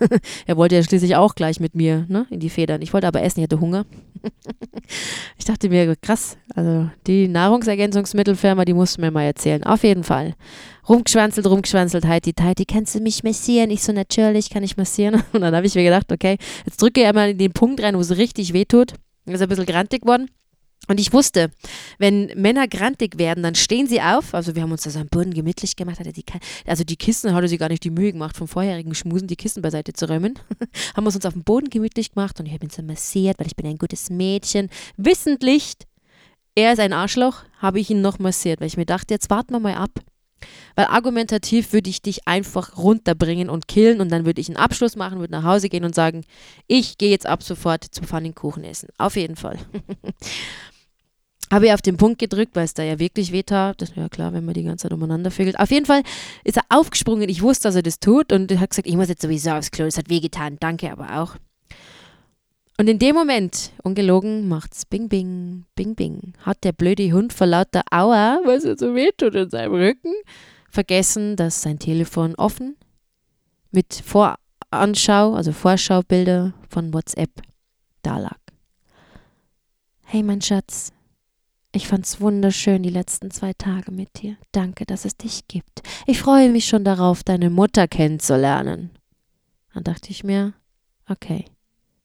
er 0.46 0.56
wollte 0.56 0.74
ja 0.76 0.82
schließlich 0.82 1.16
auch 1.16 1.34
gleich 1.34 1.60
mit 1.60 1.74
mir 1.74 2.06
ne, 2.08 2.26
in 2.30 2.40
die 2.40 2.50
Federn. 2.50 2.82
Ich 2.82 2.92
wollte 2.92 3.06
aber 3.06 3.22
essen, 3.22 3.40
ich 3.40 3.44
hatte 3.44 3.60
Hunger. 3.60 3.86
ich 5.38 5.44
dachte 5.44 5.68
mir, 5.68 5.94
krass, 5.96 6.36
also 6.54 6.88
die 7.06 7.28
Nahrungsergänzungsmittelfirma, 7.28 8.64
die 8.64 8.74
musst 8.74 8.96
du 8.96 9.00
mir 9.00 9.10
mal 9.10 9.24
erzählen. 9.24 9.64
Auf 9.64 9.82
jeden 9.82 10.04
Fall. 10.04 10.34
Rumgeschwanzelt, 10.88 11.46
rumgeschwanzelt, 11.46 12.06
Heidi, 12.06 12.32
Heidi, 12.38 12.64
kannst 12.64 12.94
du 12.94 13.00
mich 13.00 13.24
massieren? 13.24 13.70
Ich 13.70 13.82
so, 13.82 13.92
natürlich 13.92 14.50
kann 14.50 14.62
ich 14.62 14.76
massieren. 14.76 15.22
Und 15.32 15.40
dann 15.40 15.54
habe 15.54 15.66
ich 15.66 15.74
mir 15.74 15.84
gedacht, 15.84 16.12
okay, 16.12 16.36
jetzt 16.66 16.80
drücke 16.80 17.02
er 17.02 17.14
mal 17.14 17.30
in 17.30 17.38
den 17.38 17.52
Punkt 17.52 17.82
rein, 17.82 17.96
wo 17.96 18.00
es 18.00 18.16
richtig 18.16 18.52
wehtut. 18.52 18.94
Ist 19.26 19.40
ein 19.40 19.48
bisschen 19.48 19.66
grantig 19.66 20.02
geworden. 20.02 20.28
Und 20.88 21.00
ich 21.00 21.12
wusste, 21.12 21.50
wenn 21.98 22.26
Männer 22.36 22.68
grantig 22.68 23.18
werden, 23.18 23.42
dann 23.42 23.54
stehen 23.54 23.86
sie 23.86 24.00
auf. 24.00 24.34
Also 24.34 24.54
wir 24.54 24.62
haben 24.62 24.72
uns 24.72 24.82
da 24.82 24.90
so 24.90 24.98
am 24.98 25.08
Boden 25.08 25.32
gemütlich 25.32 25.76
gemacht. 25.76 25.98
Hatte 25.98 26.12
die, 26.12 26.24
also 26.66 26.84
die 26.84 26.96
Kissen 26.96 27.34
hatte 27.34 27.48
sie 27.48 27.58
gar 27.58 27.68
nicht 27.68 27.84
die 27.84 27.90
Mühe 27.90 28.12
gemacht, 28.12 28.36
vom 28.36 28.48
vorherigen 28.48 28.94
Schmusen 28.94 29.28
die 29.28 29.36
Kissen 29.36 29.62
beiseite 29.62 29.92
zu 29.92 30.08
räumen. 30.08 30.38
haben 30.96 31.04
wir 31.04 31.14
uns 31.14 31.24
auf 31.24 31.32
dem 31.32 31.44
Boden 31.44 31.70
gemütlich 31.70 32.12
gemacht 32.12 32.38
und 32.40 32.46
ich 32.46 32.52
habe 32.52 32.64
ihn 32.64 32.70
so 32.70 32.82
massiert, 32.82 33.38
weil 33.38 33.46
ich 33.46 33.56
bin 33.56 33.66
ein 33.66 33.78
gutes 33.78 34.10
Mädchen. 34.10 34.68
Wissentlich, 34.96 35.74
er 36.54 36.72
ist 36.72 36.80
ein 36.80 36.92
Arschloch, 36.92 37.44
habe 37.58 37.80
ich 37.80 37.90
ihn 37.90 38.00
noch 38.00 38.18
massiert, 38.18 38.60
weil 38.60 38.68
ich 38.68 38.76
mir 38.76 38.86
dachte, 38.86 39.14
jetzt 39.14 39.30
warten 39.30 39.52
wir 39.52 39.60
mal 39.60 39.74
ab. 39.74 39.90
Weil 40.76 40.86
argumentativ 40.86 41.72
würde 41.72 41.90
ich 41.90 42.02
dich 42.02 42.26
einfach 42.26 42.76
runterbringen 42.76 43.48
und 43.48 43.68
killen 43.68 44.00
und 44.00 44.10
dann 44.10 44.26
würde 44.26 44.40
ich 44.40 44.48
einen 44.48 44.56
Abschluss 44.56 44.96
machen, 44.96 45.18
würde 45.18 45.32
nach 45.32 45.44
Hause 45.44 45.68
gehen 45.68 45.84
und 45.84 45.94
sagen, 45.94 46.24
ich 46.66 46.98
gehe 46.98 47.10
jetzt 47.10 47.26
ab 47.26 47.42
sofort 47.42 47.84
zum 47.84 48.06
Pfannkuchen 48.06 48.64
essen. 48.64 48.88
Auf 48.98 49.16
jeden 49.16 49.36
Fall. 49.36 49.58
habe 51.54 51.66
ich 51.66 51.72
auf 51.72 51.82
den 51.82 51.96
Punkt 51.96 52.18
gedrückt, 52.18 52.56
weil 52.56 52.64
es 52.64 52.74
da 52.74 52.82
ja 52.82 52.98
wirklich 52.98 53.32
weh 53.32 53.42
tat. 53.42 53.80
Das 53.80 53.94
ja 53.94 54.08
klar, 54.08 54.32
wenn 54.32 54.44
man 54.44 54.54
die 54.54 54.64
ganze 54.64 54.82
Zeit 54.82 54.92
umeinander 54.92 55.30
vögelt. 55.30 55.58
Auf 55.58 55.70
jeden 55.70 55.86
Fall 55.86 56.02
ist 56.42 56.56
er 56.56 56.64
aufgesprungen. 56.68 57.28
Ich 57.28 57.42
wusste, 57.42 57.68
dass 57.68 57.76
er 57.76 57.82
das 57.82 58.00
tut 58.00 58.32
und 58.32 58.50
er 58.50 58.60
hat 58.60 58.70
gesagt, 58.70 58.88
ich 58.88 58.96
muss 58.96 59.08
jetzt 59.08 59.22
sowieso 59.22 59.50
aufs 59.52 59.70
Klo. 59.70 59.84
Das 59.84 59.96
hat 59.96 60.10
weh 60.10 60.20
getan. 60.20 60.56
Danke 60.60 60.90
aber 60.90 61.20
auch. 61.20 61.36
Und 62.76 62.88
in 62.88 62.98
dem 62.98 63.14
Moment, 63.14 63.70
ungelogen, 63.84 64.48
macht's 64.48 64.84
Bing 64.84 65.08
Bing, 65.08 65.64
Bing 65.76 65.94
Bing, 65.94 66.32
hat 66.40 66.64
der 66.64 66.72
blöde 66.72 67.12
Hund 67.12 67.32
vor 67.32 67.46
lauter 67.46 67.82
Aua, 67.92 68.40
was 68.44 68.64
er 68.64 68.76
so 68.76 68.96
weh 68.96 69.12
tut 69.16 69.36
in 69.36 69.48
seinem 69.48 69.74
Rücken, 69.74 70.12
vergessen, 70.70 71.36
dass 71.36 71.62
sein 71.62 71.78
Telefon 71.78 72.34
offen 72.34 72.76
mit 73.70 73.94
Voranschau, 73.94 75.34
also 75.34 75.52
Vorschaubilder 75.52 76.52
von 76.68 76.92
WhatsApp 76.92 77.30
da 78.02 78.18
lag. 78.18 78.38
Hey 80.02 80.24
mein 80.24 80.42
Schatz, 80.42 80.92
ich 81.74 81.88
fand's 81.88 82.20
wunderschön 82.20 82.82
die 82.82 82.90
letzten 82.90 83.30
zwei 83.30 83.52
Tage 83.52 83.90
mit 83.90 84.22
dir. 84.22 84.36
Danke, 84.52 84.86
dass 84.86 85.04
es 85.04 85.16
dich 85.16 85.48
gibt. 85.48 85.82
Ich 86.06 86.20
freue 86.20 86.50
mich 86.50 86.66
schon 86.66 86.84
darauf, 86.84 87.24
deine 87.24 87.50
Mutter 87.50 87.88
kennenzulernen. 87.88 88.90
Dann 89.74 89.82
dachte 89.82 90.10
ich 90.10 90.22
mir, 90.22 90.54
okay, 91.08 91.46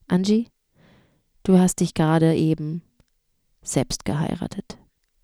Angie, 0.08 0.48
du 1.44 1.58
hast 1.58 1.80
dich 1.80 1.94
gerade 1.94 2.34
eben 2.34 2.82
selbst 3.62 4.04
geheiratet. 4.04 4.76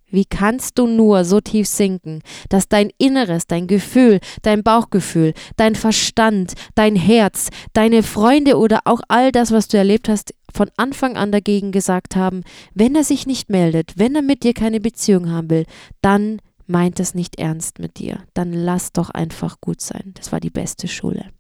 Wie 0.09 0.25
kannst 0.25 0.79
du 0.79 0.87
nur 0.87 1.25
so 1.25 1.41
tief 1.41 1.67
sinken, 1.67 2.23
dass 2.49 2.69
dein 2.69 2.91
Inneres, 2.97 3.49
dein 3.49 3.67
Gefühl, 3.67 4.21
dein 4.43 4.63
Bauchgefühl, 4.63 5.35
dein 5.57 5.75
Verstand, 5.75 6.55
dein 6.77 6.95
Herz, 6.95 7.49
deine 7.73 8.05
Freunde 8.05 8.57
oder 8.57 8.83
auch 8.85 9.01
all 9.09 9.33
das, 9.33 9.51
was 9.51 9.67
du 9.67 9.77
erlebt 9.77 10.09
hast, 10.09 10.33
von 10.57 10.71
Anfang 10.77 11.17
an 11.17 11.31
dagegen 11.31 11.71
gesagt 11.71 12.17
haben, 12.17 12.43
wenn 12.75 12.95
er 12.95 13.05
sich 13.05 13.27
nicht 13.27 13.51
meldet, 13.51 13.99
wenn 13.99 14.15
er 14.15 14.23
mit 14.23 14.43
dir 14.43 14.55
keine 14.55 14.81
Beziehung 14.81 15.31
haben 15.31 15.51
will, 15.51 15.67
dann 16.01 16.41
meint 16.67 16.99
es 16.99 17.15
nicht 17.15 17.39
ernst 17.39 17.79
mit 17.79 17.99
dir. 17.99 18.25
Dann 18.35 18.53
lass 18.53 18.93
doch 18.93 19.11
einfach 19.11 19.61
gut 19.61 19.81
sein. 19.81 20.13
Das 20.15 20.33
war 20.33 20.41
die 20.41 20.51
beste 20.51 20.89
Schule. 20.89 21.31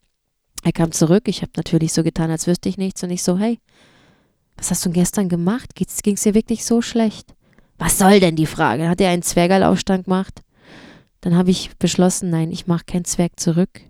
Er 0.62 0.72
kam 0.72 0.92
zurück, 0.92 1.24
ich 1.26 1.42
habe 1.42 1.52
natürlich 1.56 1.92
so 1.92 2.02
getan, 2.02 2.30
als 2.30 2.46
wüsste 2.46 2.68
ich 2.68 2.76
nichts 2.76 3.02
und 3.02 3.10
ich 3.10 3.22
so, 3.22 3.38
hey, 3.38 3.58
was 4.56 4.70
hast 4.70 4.84
du 4.86 4.90
gestern 4.90 5.28
gemacht? 5.28 5.74
Ging 5.74 6.14
es 6.14 6.22
dir 6.22 6.34
wirklich 6.34 6.64
so 6.64 6.82
schlecht? 6.82 7.34
Was 7.78 7.98
soll 7.98 8.20
denn 8.20 8.36
die 8.36 8.46
Frage? 8.46 8.88
Hat 8.88 9.00
er 9.00 9.10
einen 9.10 9.22
Zwergalaufstand 9.22 10.04
gemacht. 10.04 10.42
Dann 11.20 11.36
habe 11.36 11.50
ich 11.50 11.76
beschlossen, 11.78 12.30
nein, 12.30 12.50
ich 12.50 12.66
mache 12.66 12.84
keinen 12.84 13.04
Zwerg 13.04 13.38
zurück. 13.38 13.80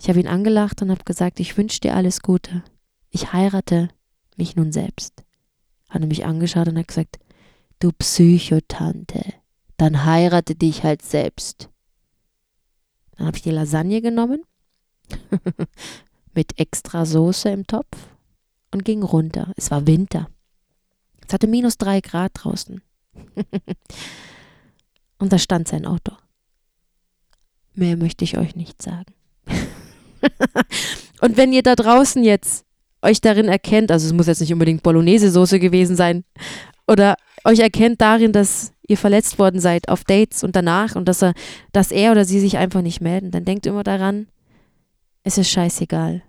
Ich 0.00 0.08
habe 0.08 0.20
ihn 0.20 0.28
angelacht 0.28 0.82
und 0.82 0.90
habe 0.90 1.04
gesagt, 1.04 1.40
ich 1.40 1.56
wünsche 1.56 1.80
dir 1.80 1.94
alles 1.94 2.22
Gute. 2.22 2.62
Ich 3.10 3.32
heirate 3.32 3.88
mich 4.38 4.56
nun 4.56 4.72
selbst. 4.72 5.24
Hat 5.88 6.02
er 6.02 6.06
mich 6.06 6.24
angeschaut 6.24 6.68
und 6.68 6.78
hat 6.78 6.88
gesagt, 6.88 7.18
du 7.78 7.92
Psychotante, 7.92 9.22
dann 9.76 10.04
heirate 10.04 10.54
dich 10.54 10.82
halt 10.84 11.02
selbst. 11.02 11.70
Dann 13.16 13.26
habe 13.26 13.36
ich 13.36 13.42
die 13.42 13.50
Lasagne 13.50 14.00
genommen 14.00 14.42
mit 16.34 16.58
extra 16.58 17.04
Soße 17.04 17.48
im 17.48 17.66
Topf 17.66 17.96
und 18.70 18.84
ging 18.84 19.02
runter. 19.02 19.52
Es 19.56 19.70
war 19.70 19.86
Winter. 19.86 20.28
Es 21.26 21.32
hatte 21.32 21.46
minus 21.46 21.78
drei 21.78 22.00
Grad 22.00 22.32
draußen. 22.34 22.80
Und 25.18 25.32
da 25.32 25.38
stand 25.38 25.68
sein 25.68 25.84
Auto. 25.84 26.12
Mehr 27.74 27.96
möchte 27.96 28.24
ich 28.24 28.38
euch 28.38 28.56
nicht 28.56 28.80
sagen. 28.82 29.12
und 31.20 31.36
wenn 31.36 31.52
ihr 31.52 31.62
da 31.62 31.74
draußen 31.74 32.22
jetzt 32.22 32.64
euch 33.02 33.20
darin 33.20 33.48
erkennt, 33.48 33.90
also 33.90 34.06
es 34.06 34.12
muss 34.12 34.26
jetzt 34.26 34.40
nicht 34.40 34.52
unbedingt 34.52 34.82
Bolognese-Soße 34.82 35.58
gewesen 35.58 35.96
sein, 35.96 36.24
oder 36.86 37.16
euch 37.44 37.60
erkennt 37.60 38.00
darin, 38.00 38.32
dass 38.32 38.72
ihr 38.86 38.96
verletzt 38.96 39.38
worden 39.38 39.60
seid 39.60 39.88
auf 39.88 40.04
Dates 40.04 40.42
und 40.42 40.56
danach 40.56 40.96
und 40.96 41.06
dass 41.06 41.22
er, 41.22 41.34
dass 41.72 41.92
er 41.92 42.12
oder 42.12 42.24
sie 42.24 42.40
sich 42.40 42.56
einfach 42.56 42.82
nicht 42.82 43.00
melden, 43.00 43.30
dann 43.30 43.44
denkt 43.44 43.66
immer 43.66 43.84
daran, 43.84 44.26
es 45.22 45.38
ist 45.38 45.50
scheißegal. 45.50 46.22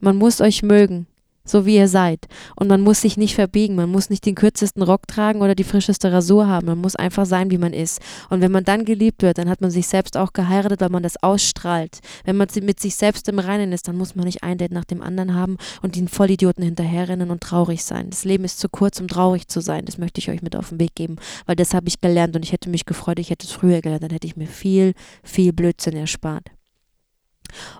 Man 0.00 0.16
muss 0.16 0.40
euch 0.40 0.62
mögen 0.62 1.06
so 1.46 1.64
wie 1.64 1.76
ihr 1.76 1.88
seid. 1.88 2.26
Und 2.56 2.68
man 2.68 2.82
muss 2.82 3.00
sich 3.00 3.16
nicht 3.16 3.34
verbiegen, 3.34 3.74
man 3.74 3.90
muss 3.90 4.10
nicht 4.10 4.26
den 4.26 4.34
kürzesten 4.34 4.82
Rock 4.82 5.06
tragen 5.08 5.40
oder 5.40 5.54
die 5.54 5.64
frischeste 5.64 6.12
Rasur 6.12 6.46
haben, 6.46 6.66
man 6.66 6.78
muss 6.78 6.96
einfach 6.96 7.24
sein, 7.24 7.50
wie 7.50 7.58
man 7.58 7.72
ist. 7.72 8.00
Und 8.28 8.42
wenn 8.42 8.52
man 8.52 8.64
dann 8.64 8.84
geliebt 8.84 9.22
wird, 9.22 9.38
dann 9.38 9.48
hat 9.48 9.60
man 9.60 9.70
sich 9.70 9.86
selbst 9.86 10.16
auch 10.16 10.32
geheiratet, 10.32 10.80
weil 10.80 10.90
man 10.90 11.02
das 11.02 11.22
ausstrahlt. 11.22 12.00
Wenn 12.24 12.36
man 12.36 12.48
mit 12.62 12.80
sich 12.80 12.96
selbst 12.96 13.28
im 13.28 13.38
Reinen 13.38 13.72
ist, 13.72 13.88
dann 13.88 13.96
muss 13.96 14.14
man 14.14 14.26
nicht 14.26 14.42
ein 14.42 14.58
Date 14.58 14.72
nach 14.72 14.84
dem 14.84 15.02
anderen 15.02 15.34
haben 15.34 15.56
und 15.82 15.96
den 15.96 16.08
Vollidioten 16.08 16.64
hinterherrennen 16.64 17.30
und 17.30 17.40
traurig 17.40 17.84
sein. 17.84 18.10
Das 18.10 18.24
Leben 18.24 18.44
ist 18.44 18.58
zu 18.58 18.68
kurz, 18.68 19.00
um 19.00 19.08
traurig 19.08 19.48
zu 19.48 19.60
sein. 19.60 19.84
Das 19.84 19.98
möchte 19.98 20.18
ich 20.18 20.30
euch 20.30 20.42
mit 20.42 20.56
auf 20.56 20.70
den 20.70 20.80
Weg 20.80 20.94
geben, 20.94 21.16
weil 21.46 21.56
das 21.56 21.74
habe 21.74 21.88
ich 21.88 22.00
gelernt 22.00 22.36
und 22.36 22.44
ich 22.44 22.52
hätte 22.52 22.68
mich 22.68 22.86
gefreut, 22.86 23.18
ich 23.18 23.30
hätte 23.30 23.46
es 23.46 23.52
früher 23.52 23.80
gelernt, 23.80 24.02
dann 24.02 24.10
hätte 24.10 24.26
ich 24.26 24.36
mir 24.36 24.46
viel, 24.46 24.94
viel 25.22 25.52
Blödsinn 25.52 25.96
erspart. 25.96 26.55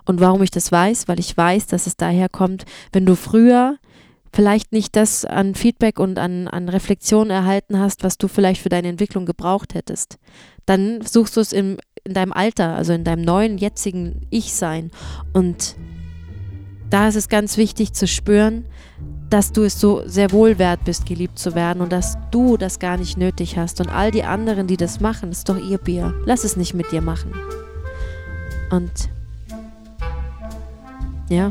Und 0.05 0.19
warum 0.19 0.41
ich 0.43 0.51
das 0.51 0.71
weiß? 0.71 1.07
Weil 1.07 1.19
ich 1.19 1.35
weiß, 1.35 1.67
dass 1.67 1.87
es 1.87 1.97
daher 1.97 2.29
kommt, 2.29 2.65
wenn 2.91 3.05
du 3.05 3.15
früher 3.15 3.77
vielleicht 4.33 4.71
nicht 4.71 4.95
das 4.95 5.25
an 5.25 5.55
Feedback 5.55 5.99
und 5.99 6.19
an, 6.19 6.47
an 6.47 6.69
Reflexion 6.69 7.29
erhalten 7.29 7.79
hast, 7.79 8.03
was 8.03 8.17
du 8.17 8.27
vielleicht 8.27 8.61
für 8.61 8.69
deine 8.69 8.89
Entwicklung 8.89 9.25
gebraucht 9.25 9.73
hättest. 9.73 10.17
Dann 10.65 11.01
suchst 11.01 11.37
du 11.37 11.41
es 11.41 11.53
im, 11.53 11.77
in 12.03 12.13
deinem 12.13 12.33
Alter, 12.33 12.75
also 12.75 12.93
in 12.93 13.03
deinem 13.03 13.23
neuen, 13.23 13.57
jetzigen 13.57 14.27
Ich-Sein. 14.29 14.91
Und 15.33 15.75
da 16.89 17.07
ist 17.07 17.15
es 17.15 17.29
ganz 17.29 17.57
wichtig 17.57 17.93
zu 17.93 18.07
spüren, 18.07 18.65
dass 19.29 19.51
du 19.51 19.63
es 19.63 19.79
so 19.79 20.03
sehr 20.05 20.31
wohl 20.31 20.57
wert 20.57 20.85
bist, 20.85 21.05
geliebt 21.05 21.37
zu 21.37 21.53
werden 21.53 21.81
und 21.81 21.91
dass 21.91 22.17
du 22.31 22.55
das 22.57 22.79
gar 22.79 22.97
nicht 22.97 23.17
nötig 23.17 23.57
hast. 23.57 23.81
Und 23.81 23.89
all 23.89 24.11
die 24.11 24.23
anderen, 24.23 24.67
die 24.67 24.77
das 24.77 24.99
machen, 24.99 25.31
ist 25.31 25.49
doch 25.49 25.57
ihr 25.57 25.79
Bier. 25.79 26.13
Lass 26.25 26.43
es 26.43 26.55
nicht 26.55 26.73
mit 26.73 26.91
dir 26.91 27.01
machen. 27.01 27.33
Und 28.69 29.09
ja. 31.29 31.49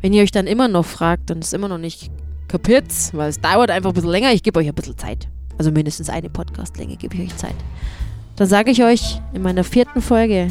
Wenn 0.00 0.12
ihr 0.12 0.22
euch 0.22 0.30
dann 0.30 0.46
immer 0.46 0.68
noch 0.68 0.84
fragt 0.84 1.30
und 1.30 1.42
es 1.42 1.52
immer 1.52 1.68
noch 1.68 1.78
nicht 1.78 2.10
kapiert, 2.46 2.86
weil 3.12 3.28
es 3.28 3.40
dauert 3.40 3.70
einfach 3.70 3.90
ein 3.90 3.94
bisschen 3.94 4.10
länger, 4.10 4.32
ich 4.32 4.42
gebe 4.42 4.58
euch 4.60 4.68
ein 4.68 4.74
bisschen 4.74 4.96
Zeit. 4.96 5.28
Also 5.58 5.70
mindestens 5.70 6.08
eine 6.08 6.30
Podcastlänge 6.30 6.96
gebe 6.96 7.14
ich 7.16 7.22
euch 7.22 7.36
Zeit. 7.36 7.56
Dann 8.36 8.48
sage 8.48 8.70
ich 8.70 8.84
euch 8.84 9.20
in 9.32 9.42
meiner 9.42 9.64
vierten 9.64 10.00
Folge, 10.00 10.48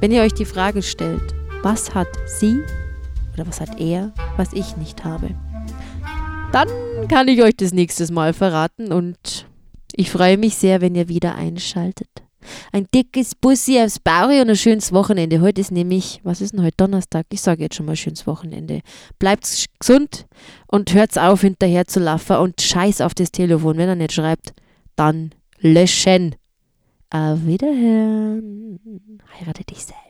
wenn 0.00 0.10
ihr 0.10 0.22
euch 0.22 0.34
die 0.34 0.44
Frage 0.44 0.82
stellt, 0.82 1.34
was 1.62 1.94
hat 1.94 2.08
sie 2.26 2.60
oder 3.34 3.46
was 3.46 3.60
hat 3.60 3.80
er, 3.80 4.12
was 4.36 4.52
ich 4.52 4.76
nicht 4.76 5.04
habe, 5.04 5.30
dann 6.52 6.68
kann 7.08 7.28
ich 7.28 7.42
euch 7.42 7.56
das 7.56 7.72
nächstes 7.72 8.10
Mal 8.10 8.32
verraten 8.32 8.92
und 8.92 9.46
ich 9.92 10.10
freue 10.10 10.36
mich 10.36 10.56
sehr, 10.56 10.80
wenn 10.80 10.94
ihr 10.94 11.08
wieder 11.08 11.36
einschaltet. 11.36 12.08
Ein 12.72 12.86
dickes 12.94 13.34
Bussi 13.34 13.80
aufs 13.80 13.98
Bauch 13.98 14.28
und 14.28 14.50
ein 14.50 14.56
schönes 14.56 14.92
Wochenende. 14.92 15.40
Heute 15.40 15.60
ist 15.60 15.70
nämlich, 15.70 16.20
was 16.22 16.40
ist 16.40 16.52
denn 16.52 16.62
heute 16.62 16.76
Donnerstag? 16.76 17.26
Ich 17.30 17.40
sage 17.40 17.62
jetzt 17.62 17.76
schon 17.76 17.86
mal 17.86 17.96
schönes 17.96 18.26
Wochenende. 18.26 18.80
Bleibt 19.18 19.66
gesund 19.78 20.26
und 20.66 20.92
hört 20.94 21.18
auf, 21.18 21.42
hinterher 21.42 21.86
zu 21.86 22.00
laufen 22.00 22.36
und 22.36 22.60
scheiß 22.60 23.00
auf 23.00 23.14
das 23.14 23.32
Telefon. 23.32 23.76
Wenn 23.76 23.88
er 23.88 23.94
nicht 23.94 24.12
schreibt, 24.12 24.52
dann 24.96 25.30
löschen. 25.60 26.36
Auf 27.10 27.46
Wiederhören. 27.46 28.80
Heirate 29.38 29.64
dich 29.64 29.84
selbst. 29.84 30.03